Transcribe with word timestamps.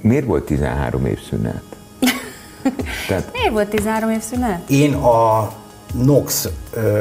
Miért 0.00 0.26
volt 0.26 0.44
13 0.44 1.06
év 1.06 1.18
szünet? 1.28 1.62
Tehát... 3.08 3.32
Miért 3.32 3.52
volt 3.52 3.68
13 3.68 4.10
év 4.10 4.20
szünet? 4.20 4.70
Én 4.70 4.94
a 4.94 5.52
Nox 5.92 6.48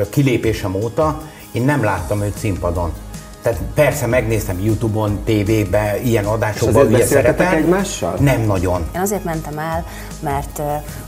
kilépésem 0.10 0.76
óta 0.76 1.22
én 1.52 1.66
nem 1.66 1.84
láttam 1.84 2.22
őt 2.22 2.38
színpadon. 2.38 2.94
Tehát 3.42 3.60
persze 3.74 4.06
megnéztem 4.06 4.60
Youtube-on, 4.60 5.20
tévében, 5.24 6.06
ilyen 6.06 6.26
adásokban, 6.26 6.90
ilyen 6.90 7.08
szerepel. 7.08 7.54
egymással? 7.54 8.16
Nem 8.20 8.42
nagyon. 8.42 8.90
Én 8.96 9.02
azért 9.02 9.24
mentem 9.24 9.60
el, 9.60 9.86
mert 10.20 10.62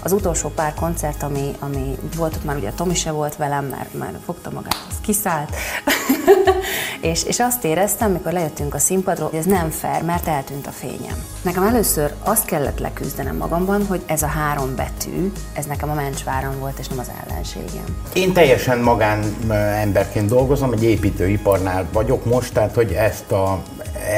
az 0.04 0.12
utolsó 0.12 0.50
pár 0.50 0.74
koncert, 0.74 1.24
ami, 1.24 1.52
ami 1.60 1.98
volt 2.16 2.36
ott 2.36 2.44
már, 2.44 2.56
ugye 2.56 2.72
Tomi 2.72 2.96
se 2.96 3.12
volt 3.12 3.36
velem, 3.36 3.66
mert 3.66 3.94
már 3.94 4.20
fogta 4.26 4.50
magát, 4.54 4.86
az 4.90 4.96
kiszállt. 5.02 5.56
és, 7.12 7.24
és 7.24 7.40
azt 7.40 7.66
éreztem, 7.66 8.12
mikor 8.12 8.32
lejöttünk 8.32 8.74
a 8.74 8.78
színpadról, 8.78 9.30
hogy 9.30 9.40
ez 9.40 9.46
nem 9.46 9.70
fair, 9.70 10.04
mert 10.04 10.28
eltűnt 10.28 10.68
a 10.68 10.72
fényem. 10.72 11.24
Nekem 11.42 11.64
először 11.64 12.14
azt 12.24 12.46
kellett 12.46 12.80
leküzdenem 12.80 13.36
magamban, 13.36 13.86
hogy 13.86 14.02
ez 14.06 14.22
a 14.22 14.28
három 14.28 14.76
betű, 14.76 15.32
ez 15.54 15.66
nekem 15.66 15.90
a 15.90 15.94
mencsváram 15.94 16.60
volt, 16.60 16.80
és 16.80 16.88
nem 16.88 17.00
az 17.00 17.12
ellenségem. 17.26 17.86
Én 18.14 18.34
teljesen 18.34 18.80
magán 18.80 19.36
emberként 19.82 20.30
dolgozom, 20.30 20.72
egy 20.72 20.84
építőiparnál 20.84 21.88
vagyok 21.94 22.26
most, 22.26 22.54
tehát 22.54 22.76
hogy 22.76 22.92
ezt 22.92 23.32
a 23.32 23.62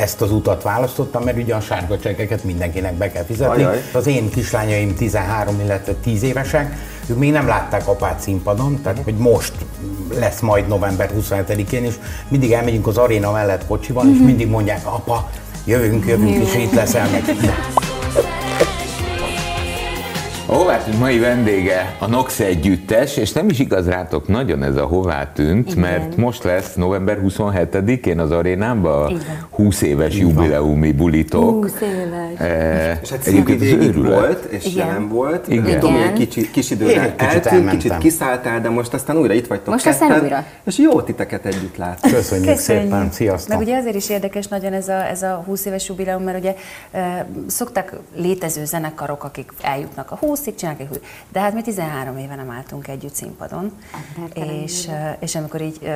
ezt 0.01 0.21
az 0.21 0.31
utat 0.31 0.63
választottam, 0.63 1.23
mert 1.23 1.37
ugye 1.37 1.55
a 1.55 1.59
sárga 1.59 1.99
csekeket 1.99 2.43
mindenkinek 2.43 2.93
be 2.93 3.11
kell 3.11 3.23
fizetni. 3.23 3.63
Ajaj. 3.63 3.81
Az 3.93 4.07
én 4.07 4.29
kislányaim 4.29 4.95
13, 4.95 5.59
illetve 5.59 5.93
10 5.93 6.23
évesek, 6.23 6.75
ők 7.07 7.17
még 7.17 7.31
nem 7.31 7.47
látták 7.47 7.87
apát 7.87 8.19
színpadon, 8.19 8.81
tehát 8.81 9.03
hogy 9.03 9.15
most 9.17 9.53
lesz 10.19 10.39
majd 10.39 10.67
november 10.67 11.11
27-én, 11.19 11.83
és 11.83 11.95
mindig 12.27 12.51
elmegyünk 12.51 12.87
az 12.87 12.97
aréna 12.97 13.31
mellett 13.31 13.65
kocsival, 13.65 14.09
és 14.09 14.15
mhm. 14.15 14.25
mindig 14.25 14.47
mondják, 14.47 14.85
apa, 14.85 15.29
jövünk, 15.65 16.05
jövünk, 16.05 16.43
és 16.43 16.55
itt 16.55 16.73
leszel 16.73 17.09
meg. 17.09 17.23
A 20.53 20.55
hová 20.55 20.77
tűnt 20.77 20.99
mai 20.99 21.19
vendége 21.19 21.95
a 21.99 22.07
Nox 22.07 22.39
együttes, 22.39 23.17
és 23.17 23.31
nem 23.31 23.49
is 23.49 23.59
igaz 23.59 23.87
rátok 23.87 24.27
nagyon 24.27 24.63
ez 24.63 24.75
a 24.75 24.85
hová 24.85 25.31
tűnt, 25.31 25.69
Igen. 25.69 25.79
mert 25.79 26.15
most 26.15 26.43
lesz 26.43 26.73
november 26.75 27.19
27-én 27.27 28.19
az 28.19 28.31
arénában 28.31 29.19
20 29.49 29.81
éves 29.81 30.15
Igen. 30.15 30.27
jubileumi 30.27 30.91
bulitok. 30.91 31.63
20 31.63 31.73
éves. 31.81 32.39
E, 32.39 32.99
és 33.01 33.09
hát 33.09 33.27
egyébként 33.27 33.95
volt, 33.95 34.43
és 34.43 34.65
Igen. 34.65 34.87
jelen 34.87 35.07
volt. 35.07 35.47
Igen. 35.47 35.79
Tomi 35.79 36.01
egy 36.01 36.13
kicsi, 36.13 36.51
kis 36.51 36.71
időre 36.71 37.13
eltűnt, 37.17 37.69
kicsit 37.69 37.97
kiszálltál, 37.97 38.61
de 38.61 38.69
most 38.69 38.93
aztán 38.93 39.17
újra 39.17 39.33
itt 39.33 39.47
vagytok 39.47 39.73
Most 39.73 39.87
aztán 39.87 40.21
újra. 40.21 40.45
És 40.63 40.77
jó 40.77 41.01
titeket 41.01 41.45
együtt 41.45 41.77
látni. 41.77 42.11
Köszönjük, 42.11 42.47
Köszönjük 42.47 42.83
szépen, 42.91 43.11
sziasztok. 43.11 43.49
Meg 43.49 43.67
ugye 43.67 43.77
azért 43.77 43.95
is 43.95 44.09
érdekes 44.09 44.47
nagyon 44.47 44.73
ez 44.73 44.87
a, 44.87 45.07
ez 45.09 45.21
a 45.21 45.43
20 45.45 45.65
éves 45.65 45.87
jubileum, 45.87 46.23
mert 46.23 46.39
ugye 46.39 46.55
e, 46.91 47.27
szoktak 47.47 47.93
létező 48.15 48.65
zenekarok, 48.65 49.23
akik 49.23 49.51
eljutnak 49.61 50.11
a 50.11 50.15
20 50.15 50.42
20 50.45 50.55
csinálják 50.55 50.91
egy 50.91 51.01
De 51.31 51.39
hát 51.39 51.53
mi 51.53 51.61
13 51.61 52.17
éve 52.17 52.35
nem 52.35 52.49
álltunk 52.49 52.87
együtt 52.87 53.13
színpadon, 53.13 53.71
és, 54.33 54.89
és 55.19 55.35
amikor 55.35 55.61
így 55.61 55.89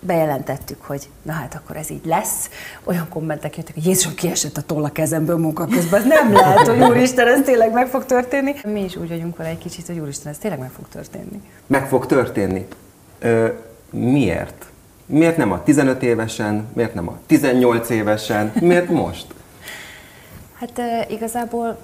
bejelentettük, 0.00 0.82
hogy 0.82 1.08
na 1.22 1.32
hát 1.32 1.54
akkor 1.54 1.76
ez 1.76 1.90
így 1.90 2.04
lesz, 2.04 2.50
olyan 2.84 3.08
kommentek 3.08 3.56
jöttek, 3.56 3.74
hogy 3.74 3.86
Jézusom 3.86 4.14
kiesett 4.14 4.56
a 4.56 4.62
toll 4.62 4.84
a 4.84 4.92
kezemből 4.92 5.36
munka 5.36 5.66
közben, 5.66 6.00
ez 6.00 6.06
nem 6.06 6.32
lehet, 6.32 6.66
hogy 6.66 6.82
Úristen, 6.82 7.26
ez 7.26 7.40
tényleg 7.44 7.72
meg 7.72 7.86
fog 7.86 8.04
történni. 8.04 8.54
Mi 8.64 8.84
is 8.84 8.96
úgy 8.96 9.08
vagyunk 9.08 9.36
vele 9.36 9.48
egy 9.48 9.58
kicsit, 9.58 9.86
hogy 9.86 9.98
Úristen, 9.98 10.32
ez 10.32 10.38
tényleg 10.38 10.60
meg 10.60 10.70
fog 10.70 10.88
történni. 10.88 11.42
Meg 11.66 11.88
fog 11.88 12.06
történni. 12.06 12.66
Ö, 13.18 13.48
miért? 13.90 14.66
Miért 15.06 15.36
nem 15.36 15.52
a 15.52 15.62
15 15.62 16.02
évesen, 16.02 16.66
miért 16.72 16.94
nem 16.94 17.08
a 17.08 17.18
18 17.26 17.90
évesen, 17.90 18.52
miért 18.60 18.88
most? 18.88 19.26
Hát 20.54 20.80
igazából 21.10 21.78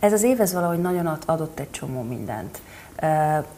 ez 0.00 0.12
az 0.12 0.22
év 0.22 0.40
ez 0.40 0.52
valahogy 0.52 0.80
nagyon 0.80 1.18
adott 1.26 1.58
egy 1.58 1.70
csomó 1.70 2.02
mindent. 2.02 2.60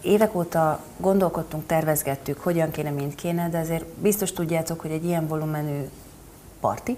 Évek 0.01 0.35
óta 0.35 0.81
gondolkodtunk, 0.97 1.67
tervezgettük, 1.67 2.41
hogyan 2.41 2.71
kéne, 2.71 2.91
mint 2.91 3.15
kéne, 3.15 3.49
de 3.49 3.59
azért 3.59 3.85
biztos 4.03 4.33
tudjátok, 4.33 4.81
hogy 4.81 4.91
egy 4.91 5.05
ilyen 5.05 5.27
volumenű 5.27 5.89
parti. 6.61 6.97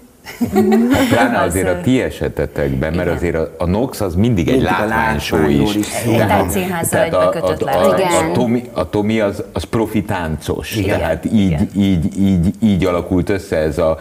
Pláne 1.09 1.41
azért 1.47 1.67
a 1.67 1.81
ti 1.81 2.01
esetetekben, 2.01 2.93
mert 2.93 3.09
azért 3.09 3.35
a, 3.35 3.55
a 3.57 3.65
Nox 3.65 4.01
az 4.01 4.15
mindig 4.15 4.49
egy 4.49 4.61
látványsó 4.61 5.47
is. 5.47 5.87
Tehát, 6.05 6.89
tehát 6.89 7.13
a, 7.13 7.29
a, 7.29 7.55
a, 7.59 7.95
a, 7.95 8.29
a, 8.29 8.31
Tomi, 8.33 8.69
a 8.73 8.89
Tomi 8.89 9.19
az, 9.19 9.43
az 9.53 9.63
profi 9.63 10.03
táncos, 10.03 10.75
Igen. 10.75 10.99
tehát 10.99 11.25
így, 11.25 11.67
így, 11.77 12.19
így, 12.19 12.53
így 12.59 12.85
alakult 12.85 13.29
össze 13.29 13.57
ez 13.57 13.77
a 13.77 13.97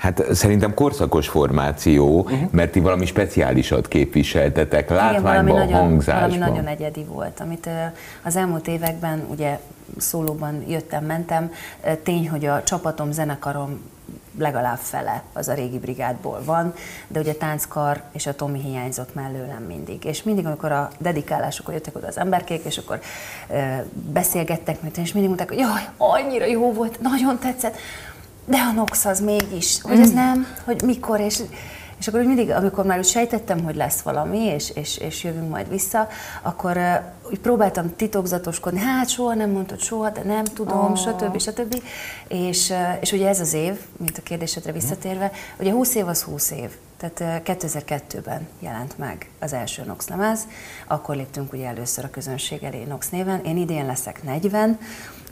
Hát 0.00 0.34
szerintem 0.34 0.74
korszakos 0.74 1.28
formáció, 1.28 2.20
uh-huh. 2.20 2.50
mert 2.50 2.72
ti 2.72 2.80
valami 2.80 3.06
speciálisat 3.06 3.88
képviseltetek, 3.88 4.90
látványban, 4.90 5.42
Igen, 5.42 5.46
valami 5.46 5.72
hangzásban. 5.72 6.28
Nagyon, 6.28 6.38
valami 6.38 6.58
nagyon 6.58 6.70
egyedi 6.72 7.04
volt, 7.04 7.40
amit 7.40 7.68
az 8.22 8.36
elmúlt 8.36 8.68
években 8.68 9.26
ugye 9.30 9.58
szólóban 9.96 10.64
jöttem, 10.68 11.04
mentem. 11.04 11.52
Tény, 12.02 12.28
hogy 12.28 12.46
a 12.46 12.62
csapatom, 12.62 13.12
zenekarom 13.12 13.80
legalább 14.38 14.78
fele 14.78 15.22
az 15.32 15.48
a 15.48 15.54
régi 15.54 15.78
brigádból 15.78 16.40
van, 16.44 16.74
de 17.08 17.20
ugye 17.20 17.32
tánckar 17.32 18.02
és 18.12 18.26
a 18.26 18.34
Tomi 18.34 18.60
hiányzott 18.60 19.14
mellőlem 19.14 19.62
mindig. 19.62 20.04
És 20.04 20.22
mindig, 20.22 20.46
amikor 20.46 20.72
a 20.72 20.90
dedikálásokon 20.98 21.74
jöttek 21.74 21.96
oda 21.96 22.06
az 22.06 22.18
emberkék, 22.18 22.64
és 22.64 22.78
akkor 22.78 23.00
e, 23.48 23.84
beszélgettek, 24.12 24.78
és 24.96 25.12
mindig 25.12 25.24
mondták, 25.24 25.48
hogy 25.48 25.58
jaj, 25.58 25.88
annyira 25.96 26.44
jó 26.46 26.72
volt, 26.72 27.00
nagyon 27.00 27.38
tetszett 27.38 27.76
de 28.44 28.56
a 28.56 28.72
NOx 28.72 29.04
az 29.04 29.20
mégis, 29.20 29.80
hogy 29.82 29.98
ez 30.00 30.10
mm. 30.10 30.14
nem, 30.14 30.46
hogy 30.64 30.82
mikor, 30.82 31.20
és, 31.20 31.42
és 31.98 32.08
akkor 32.08 32.20
úgy 32.20 32.26
mindig, 32.26 32.50
amikor 32.50 32.84
már 32.84 32.98
úgy 32.98 33.06
sejtettem, 33.06 33.64
hogy 33.64 33.76
lesz 33.76 34.00
valami, 34.00 34.38
és, 34.38 34.70
és, 34.70 34.98
és 34.98 35.24
jövünk 35.24 35.50
majd 35.50 35.68
vissza, 35.68 36.08
akkor 36.42 36.78
úgy 37.30 37.38
próbáltam 37.38 37.96
titokzatoskodni, 37.96 38.80
hát 38.80 39.08
soha 39.08 39.34
nem 39.34 39.50
mondtad 39.50 39.80
soha, 39.80 40.10
de 40.10 40.22
nem 40.22 40.44
tudom, 40.44 40.90
oh. 40.90 40.96
stb. 40.96 41.40
stb. 41.40 41.82
És, 42.28 42.72
és 43.00 43.12
ugye 43.12 43.28
ez 43.28 43.40
az 43.40 43.52
év, 43.52 43.74
mint 43.96 44.18
a 44.18 44.22
kérdésedre 44.22 44.72
visszatérve, 44.72 45.32
ugye 45.58 45.72
20 45.72 45.94
év 45.94 46.08
az 46.08 46.22
20 46.22 46.50
év. 46.50 46.70
Tehát 46.96 47.42
2002-ben 47.44 48.48
jelent 48.58 48.98
meg 48.98 49.30
az 49.38 49.52
első 49.52 49.82
Nox 49.86 50.08
lemez, 50.08 50.46
akkor 50.86 51.16
léptünk 51.16 51.52
ugye 51.52 51.66
először 51.66 52.04
a 52.04 52.10
közönség 52.10 52.62
elé 52.62 52.84
Nox 52.84 53.08
néven. 53.08 53.44
Én 53.44 53.56
idén 53.56 53.86
leszek 53.86 54.22
40, 54.22 54.78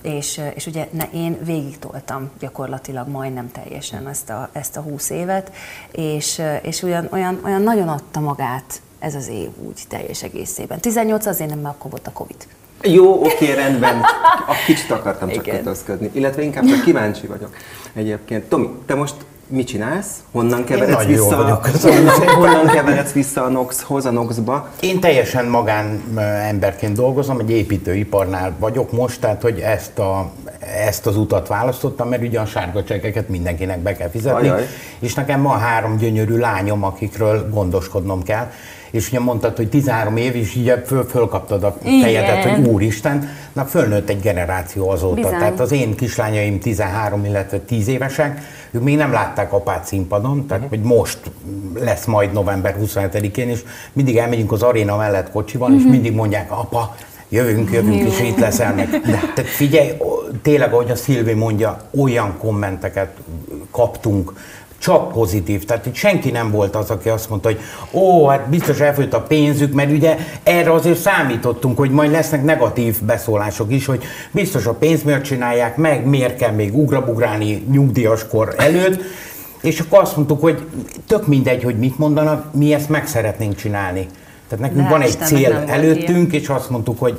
és, 0.03 0.41
és 0.55 0.67
ugye 0.67 0.89
ne, 0.91 1.05
én 1.13 1.39
végig 1.45 1.79
toltam 1.79 2.31
gyakorlatilag 2.39 3.09
majdnem 3.09 3.53
teljesen 3.53 4.09
ezt 4.09 4.31
a, 4.31 4.49
ezt 4.53 4.77
a 4.77 4.81
20 4.81 5.11
évet, 5.11 5.53
és, 5.93 6.43
és 6.63 6.83
olyan, 6.83 7.09
olyan, 7.13 7.41
olyan 7.45 7.63
nagyon 7.63 7.89
adta 7.89 8.21
magát 8.21 8.81
ez 8.99 9.15
az 9.15 9.29
év 9.29 9.49
úgy 9.67 9.83
teljes 9.89 10.23
egészében. 10.23 10.81
18 10.81 11.27
azért 11.27 11.51
nem, 11.51 11.59
mert 11.59 11.75
akkor 11.75 11.91
volt 11.91 12.07
a 12.07 12.13
Covid. 12.13 12.47
Jó, 12.83 13.25
oké, 13.25 13.53
rendben. 13.53 14.01
A 14.47 14.55
kicsit 14.67 14.91
akartam 14.91 15.31
csak 15.31 15.45
kötözködni, 15.45 16.11
illetve 16.13 16.43
inkább 16.43 16.65
csak 16.65 16.83
kíváncsi 16.83 17.27
vagyok 17.27 17.57
egyébként. 17.93 18.45
Tomi, 18.45 18.69
te 18.87 18.95
most 18.95 19.15
mit 19.49 19.67
csinálsz? 19.67 20.09
Honnan 20.33 20.65
keveredsz 20.65 21.05
vissza? 21.05 21.37
Vagyok, 21.37 21.67
honnan 22.41 22.67
keveredsz 22.67 23.13
vissza 23.13 23.45
a 23.45 23.49
Noxhoz, 23.49 24.07
a 24.07 24.11
Noxba? 24.11 24.69
Én 24.81 25.01
teljesen 25.01 25.47
magán 25.47 26.03
emberként 26.43 26.97
dolgozom, 26.97 27.39
egy 27.39 27.51
építőiparnál 27.51 28.55
vagyok 28.59 28.93
most, 28.93 29.21
tehát 29.21 29.43
hogy 29.43 29.59
ezt, 29.59 29.99
a, 29.99 30.31
ezt 30.87 31.07
az 31.07 31.17
utat 31.17 31.49
választottam, 31.49 32.09
mert 32.09 32.23
ugye 32.23 32.41
a 32.41 32.47
sárga 32.47 32.85
csekeket 32.85 33.29
mindenkinek 33.29 33.79
be 33.79 33.97
kell 33.97 34.11
fizetni, 34.11 34.49
Ajaj. 34.49 34.67
és 34.99 35.15
nekem 35.15 35.43
van 35.43 35.59
három 35.59 35.97
gyönyörű 35.97 36.37
lányom, 36.37 36.85
akikről 36.85 37.51
gondoskodnom 37.51 38.23
kell 38.23 38.51
és 38.91 39.09
ugye 39.09 39.21
mondtad, 39.21 39.57
hogy 39.57 39.69
13 39.69 40.17
év, 40.17 40.37
és 40.37 40.55
így 40.55 40.73
föl, 40.87 41.05
fölkaptad 41.05 41.65
a 41.65 41.77
fejedet, 42.03 42.45
hogy 42.45 42.67
úristen, 42.67 43.29
na 43.53 43.65
fölnőtt 43.65 44.09
egy 44.09 44.21
generáció 44.21 44.91
azóta. 44.91 45.15
Bizony. 45.15 45.39
Tehát 45.39 45.61
az 45.61 45.73
én 45.73 45.95
kislányaim 45.97 46.59
13, 46.59 47.25
illetve 47.25 47.59
10 47.59 47.89
évesek, 47.89 48.41
ők 48.71 48.83
még 48.83 48.97
nem 48.97 49.13
látták 49.13 49.53
apát 49.53 49.85
színpadon, 49.85 50.47
tehát 50.47 50.65
uh-huh. 50.65 50.79
hogy 50.79 50.89
most 50.97 51.19
lesz 51.81 52.05
majd 52.05 52.33
november 52.33 52.77
27-én, 52.83 53.49
és 53.49 53.61
mindig 53.93 54.17
elmegyünk 54.17 54.53
az 54.53 54.63
aréna 54.63 54.97
mellett 54.97 55.31
kocsival, 55.31 55.75
és 55.75 55.83
mhm. 55.83 55.91
mindig 55.91 56.15
mondják, 56.15 56.51
apa, 56.51 56.95
jövünk, 57.29 57.73
jövünk, 57.73 58.09
és 58.09 58.21
itt 58.21 58.39
leszel 58.39 58.75
meg. 58.75 58.89
De, 58.91 59.21
tehát 59.35 59.51
figyelj, 59.51 59.91
tényleg, 60.43 60.73
ahogy 60.73 60.91
a 60.91 60.97
Szilvi 60.97 61.33
mondja, 61.33 61.89
olyan 62.01 62.39
kommenteket 62.39 63.11
kaptunk, 63.71 64.33
csak 64.79 65.13
pozitív. 65.13 65.65
Tehát 65.65 65.87
itt 65.87 65.95
senki 65.95 66.31
nem 66.31 66.51
volt 66.51 66.77
az, 66.77 66.91
aki 66.91 67.09
azt 67.09 67.29
mondta, 67.29 67.49
hogy 67.49 67.61
ó, 67.93 68.27
hát 68.27 68.49
biztos 68.49 68.81
elfogyott 68.81 69.13
a 69.15 69.21
pénzük, 69.21 69.73
mert 69.73 69.91
ugye 69.91 70.17
erre 70.43 70.73
azért 70.73 70.99
számítottunk, 70.99 71.79
hogy 71.79 71.91
majd 71.91 72.11
lesznek 72.11 72.45
negatív 72.45 73.03
beszólások 73.03 73.73
is, 73.73 73.87
hogy 73.87 74.05
biztos 74.31 74.67
a 74.67 74.73
pénz 74.73 75.03
miatt 75.03 75.23
csinálják 75.23 75.77
meg, 75.77 76.07
miért 76.07 76.37
kell 76.37 76.53
még 76.53 76.79
ugrabugrálni 76.79 77.65
nyugdíjaskor 77.71 78.55
előtt, 78.57 79.03
és 79.63 79.81
akkor 79.81 79.99
azt 79.99 80.17
mondtuk, 80.17 80.41
hogy 80.41 80.67
tök 81.07 81.27
mindegy, 81.27 81.63
hogy 81.63 81.79
mit 81.79 81.99
mondanak, 81.99 82.55
mi 82.55 82.75
ezt 82.75 82.89
meg 82.89 83.07
szeretnénk 83.07 83.55
csinálni. 83.55 84.07
Tehát 84.49 84.65
nekünk 84.65 84.83
De 84.83 84.89
van 84.89 85.03
egy 85.03 85.19
cél 85.19 85.65
előttünk, 85.67 86.33
és 86.33 86.49
azt 86.49 86.71
mondtuk, 86.71 86.99
hogy 86.99 87.19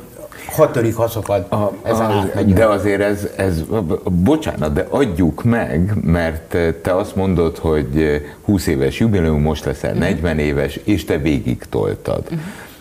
ha 0.55 0.71
törik, 0.71 0.95
ha 0.95 1.03
a, 1.49 1.71
ezen 1.83 2.11
a, 2.11 2.41
De 2.41 2.65
azért 2.65 3.01
ez, 3.01 3.27
ez, 3.35 3.63
bocsánat, 4.03 4.73
de 4.73 4.85
adjuk 4.89 5.43
meg, 5.43 5.93
mert 6.01 6.57
te 6.81 6.95
azt 6.95 7.15
mondod, 7.15 7.57
hogy 7.57 8.21
20 8.41 8.67
éves 8.67 8.99
jubileum, 8.99 9.41
most 9.41 9.65
leszel 9.65 9.93
uh-huh. 9.93 10.09
40 10.09 10.39
éves, 10.39 10.79
és 10.83 11.05
te 11.05 11.17
végig 11.17 11.63
toltad. 11.69 12.23
Uh-huh 12.23 12.39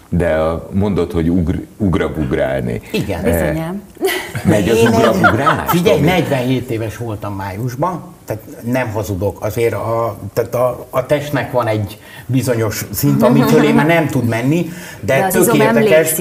de 0.09 0.39
mondod, 0.73 1.13
hogy 1.13 1.29
ugr, 1.29 1.55
ugrabugrálni. 1.77 2.81
Igen. 2.93 3.23
Bizonyám. 3.23 3.83
Megy 4.45 4.69
az 4.69 4.81
ugrabugrálás? 4.83 5.71
Figyelj, 5.71 6.01
47 6.01 6.71
éves 6.71 6.97
voltam 6.97 7.35
májusban, 7.35 8.03
tehát 8.29 8.43
nem 8.63 8.91
hazudok, 8.91 9.45
azért 9.45 9.73
a, 9.75 10.17
tehát 10.33 10.55
a, 10.55 10.87
a 10.91 11.07
testnek 11.07 11.53
van 11.53 11.67
egy 11.67 11.99
bizonyos 12.27 12.85
szint, 12.93 13.23
amitől 13.23 13.65
én 13.65 13.75
már 13.75 13.87
nem 13.87 14.07
tud 14.07 14.25
menni, 14.25 14.69
de, 15.01 15.21
de 15.21 15.29
tök 15.29 15.55
érdekes, 15.55 16.15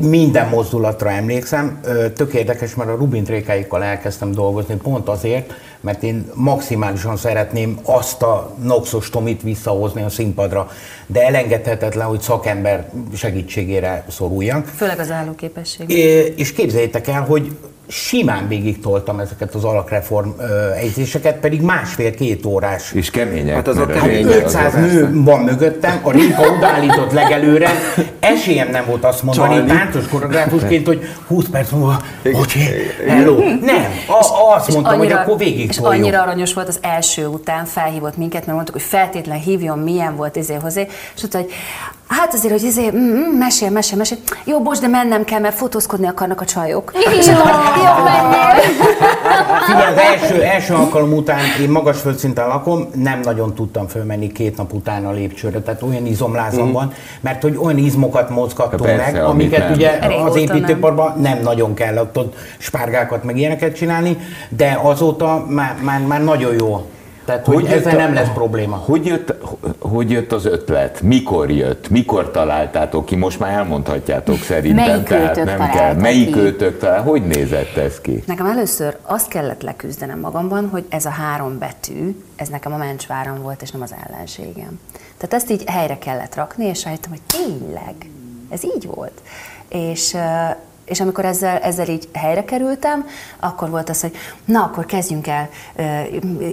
minden 0.00 0.48
mozdulatra 0.48 1.10
emlékszem, 1.10 1.80
tök 2.14 2.34
érdekes, 2.34 2.74
mert 2.74 2.90
a 2.90 2.94
Rubin 2.94 3.24
Trékáikkal 3.24 3.82
elkezdtem 3.82 4.32
dolgozni 4.32 4.74
pont 4.74 5.08
azért, 5.08 5.52
mert 5.80 6.02
én 6.02 6.30
maximálisan 6.34 7.16
szeretném 7.16 7.78
azt 7.82 8.22
a 8.22 8.54
Noxos 8.62 9.10
Tomit 9.10 9.42
visszahozni 9.42 10.02
a 10.02 10.08
színpadra, 10.08 10.70
de 11.06 11.22
elengedhetetlen, 11.22 12.06
hogy 12.06 12.20
szakember 12.20 12.90
segítségére 13.14 14.04
szoruljak. 14.08 14.66
Főleg 14.66 14.98
az 14.98 15.10
állóképesség. 15.10 15.90
És 16.36 16.52
képzeljétek 16.52 17.08
el, 17.08 17.22
hogy 17.22 17.56
simán 17.90 18.48
végig 18.48 18.80
toltam 18.80 19.20
ezeket 19.20 19.54
az 19.54 19.64
alakreform 19.64 20.28
egyzéseket, 20.76 21.36
pedig 21.36 21.60
másfél-két 21.60 22.46
órás. 22.46 22.92
És 22.92 23.10
kemények. 23.10 23.54
Hát 23.54 23.68
az 23.68 23.76
a 23.76 23.86
kemény, 23.86 24.26
500 24.26 24.74
nő 24.74 25.22
van 25.22 25.40
mögöttem, 25.40 26.00
a 26.02 26.10
Réka 26.10 26.42
odaállított 26.56 27.12
legelőre. 27.12 27.70
Esélyem 28.20 28.70
nem 28.70 28.84
volt 28.86 29.04
azt 29.04 29.22
mondani 29.22 29.54
Csalni. 29.54 29.68
táncos 29.70 30.08
koreográfusként, 30.08 30.86
hogy 30.86 31.00
20 31.26 31.44
perc 31.50 31.70
múlva, 31.70 32.02
bocsi, 32.32 32.60
hello. 33.08 33.38
Nem, 33.60 33.84
a, 34.06 34.54
azt 34.54 34.72
mondtam, 34.72 35.00
annyira, 35.00 35.16
hogy 35.16 35.24
akkor 35.24 35.38
végig 35.38 35.68
És 35.68 35.76
toljuk. 35.76 36.02
annyira 36.02 36.22
aranyos 36.22 36.54
volt 36.54 36.68
az 36.68 36.78
első 36.82 37.26
után, 37.26 37.64
felhívott 37.64 38.16
minket, 38.16 38.40
mert 38.40 38.54
mondtuk, 38.54 38.74
hogy 38.74 38.84
feltétlen 38.84 39.38
hívjon, 39.38 39.78
milyen 39.78 40.16
volt 40.16 40.36
izé 40.36 40.54
hozzá, 40.54 40.80
és 40.80 41.20
mondta, 41.20 41.38
hogy 41.38 41.50
Hát 42.10 42.34
azért, 42.34 42.60
hogy 42.60 42.64
ezért, 42.68 42.92
mm, 42.92 42.98
mm, 42.98 43.38
mesél, 43.38 43.70
mesél, 43.70 43.96
mesél. 43.96 44.18
Jó, 44.44 44.60
bocs, 44.62 44.78
de 44.78 44.86
mennem 44.86 45.24
kell, 45.24 45.40
mert 45.40 45.54
fotózkodni 45.54 46.06
akarnak 46.06 46.40
a 46.40 46.44
csajok. 46.44 46.92
Jó, 46.94 47.10
jó, 47.10 47.38
menjél. 48.04 48.60
Figyelj, 49.66 49.92
az 49.92 49.98
első, 49.98 50.42
első 50.42 50.74
alkalom 50.74 51.12
után 51.12 51.38
én 51.60 51.68
magas 51.70 52.00
földszinten 52.00 52.48
lakom, 52.48 52.88
nem 52.94 53.20
nagyon 53.20 53.54
tudtam 53.54 53.86
fölmenni 53.86 54.32
két 54.32 54.56
nap 54.56 54.72
után 54.72 55.06
a 55.06 55.12
lépcsőre, 55.12 55.60
tehát 55.60 55.82
olyan 55.82 56.06
izomlázam 56.06 56.68
mm. 56.68 56.72
van, 56.72 56.92
mert 57.20 57.42
hogy 57.42 57.56
olyan 57.62 57.78
izmokat 57.78 58.30
mozgattunk 58.30 58.82
Persze, 58.82 59.12
meg, 59.12 59.24
amiket 59.24 59.58
nem. 59.58 59.72
ugye 59.72 59.98
Régóta 60.06 60.30
az 60.30 60.36
építőparban 60.36 61.12
nem. 61.20 61.32
nem 61.32 61.42
nagyon 61.42 61.74
kell 61.74 62.10
ott 62.14 62.34
spárgákat 62.58 63.24
meg 63.24 63.36
ilyeneket 63.36 63.74
csinálni, 63.74 64.16
de 64.48 64.78
azóta 64.82 65.44
már, 65.48 65.76
már, 65.82 66.00
már 66.00 66.24
nagyon 66.24 66.54
jó 66.54 66.84
tehát, 67.30 67.46
hogy, 67.46 67.54
hogy 67.54 67.72
ezzel 67.72 67.96
nem 67.96 68.14
lesz 68.14 68.28
probléma. 68.34 68.76
Hogy 68.76 69.06
jött, 69.06 69.34
hogy 69.78 70.10
jött 70.10 70.32
az 70.32 70.44
ötlet? 70.44 71.00
Mikor 71.00 71.50
jött? 71.50 71.88
Mikor 71.88 72.30
találtátok 72.30 73.06
ki? 73.06 73.16
Most 73.16 73.38
már 73.38 73.52
elmondhatjátok 73.52 74.36
szerintem. 74.36 74.86
Melyik 74.86 75.04
tehát 75.04 75.44
nem 75.44 75.70
kell. 75.70 75.94
Melyik 75.94 76.36
őtök 76.36 76.78
talál? 76.78 77.02
Hogy 77.02 77.26
nézett 77.26 77.76
ez 77.76 78.00
ki? 78.00 78.22
Nekem 78.26 78.46
először 78.46 78.96
azt 79.02 79.28
kellett 79.28 79.62
leküzdenem 79.62 80.20
magamban, 80.20 80.68
hogy 80.68 80.84
ez 80.88 81.04
a 81.04 81.10
három 81.10 81.58
betű, 81.58 82.16
ez 82.36 82.48
nekem 82.48 82.72
a 82.72 82.76
mencsváram 82.76 83.42
volt, 83.42 83.62
és 83.62 83.70
nem 83.70 83.82
az 83.82 83.94
ellenségem. 84.06 84.80
Tehát 85.16 85.34
ezt 85.34 85.50
így 85.50 85.62
helyre 85.66 85.98
kellett 85.98 86.34
rakni, 86.34 86.64
és 86.64 86.84
rájöttem, 86.84 87.10
hogy 87.10 87.22
tényleg, 87.26 87.94
ez 88.50 88.64
így 88.64 88.86
volt. 88.94 89.20
És 89.68 90.16
és 90.90 91.00
amikor 91.00 91.24
ezzel, 91.24 91.58
ezzel 91.58 91.88
így 91.88 92.08
helyre 92.12 92.44
kerültem, 92.44 93.06
akkor 93.40 93.70
volt 93.70 93.88
az, 93.88 94.00
hogy 94.00 94.16
na, 94.44 94.62
akkor 94.62 94.86
kezdjünk 94.86 95.26
el 95.26 95.48
e, 95.74 96.06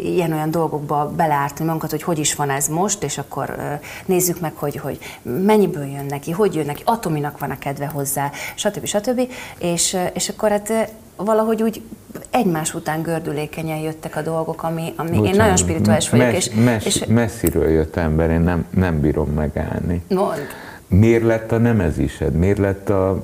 ilyen-olyan 0.03 0.51
dolgokba 0.51 1.11
beleártani 1.15 1.65
magunkat, 1.65 1.89
hogy 1.89 2.03
hogy 2.03 2.19
is 2.19 2.35
van 2.35 2.49
ez 2.49 2.67
most, 2.67 3.03
és 3.03 3.17
akkor 3.17 3.49
e, 3.49 3.79
nézzük 4.05 4.39
meg, 4.39 4.53
hogy, 4.55 4.75
hogy 4.75 4.99
mennyiből 5.21 5.85
jön 5.85 6.05
neki, 6.05 6.31
hogy 6.31 6.55
jön 6.55 6.65
neki, 6.65 6.81
atominak 6.85 7.39
van 7.39 7.51
a 7.51 7.57
kedve 7.57 7.85
hozzá, 7.85 8.31
stb. 8.55 8.85
stb. 8.85 9.21
És, 9.59 9.97
és 10.13 10.29
akkor 10.29 10.49
hát 10.49 10.91
valahogy 11.15 11.61
úgy 11.61 11.81
egymás 12.29 12.73
után 12.73 13.01
gördülékenyen 13.01 13.77
jöttek 13.77 14.15
a 14.15 14.21
dolgok, 14.21 14.63
ami, 14.63 14.93
ami 14.95 15.09
Bocsánat, 15.09 15.31
én 15.31 15.35
nagyon 15.35 15.55
spirituális 15.55 16.09
vagyok. 16.09 16.25
Mes, 16.25 16.47
és, 16.47 16.53
mes, 16.63 16.85
és, 16.85 17.05
messziről 17.07 17.69
jött 17.69 17.95
ember, 17.95 18.29
én 18.29 18.41
nem, 18.41 18.65
nem 18.69 18.99
bírom 18.99 19.29
megállni. 19.29 20.03
Mond. 20.09 20.47
Miért 20.87 21.23
lett 21.23 21.51
a 21.51 21.57
nemezised? 21.57 22.33
Miért, 22.33 22.57
lett 22.57 22.89
a, 22.89 23.23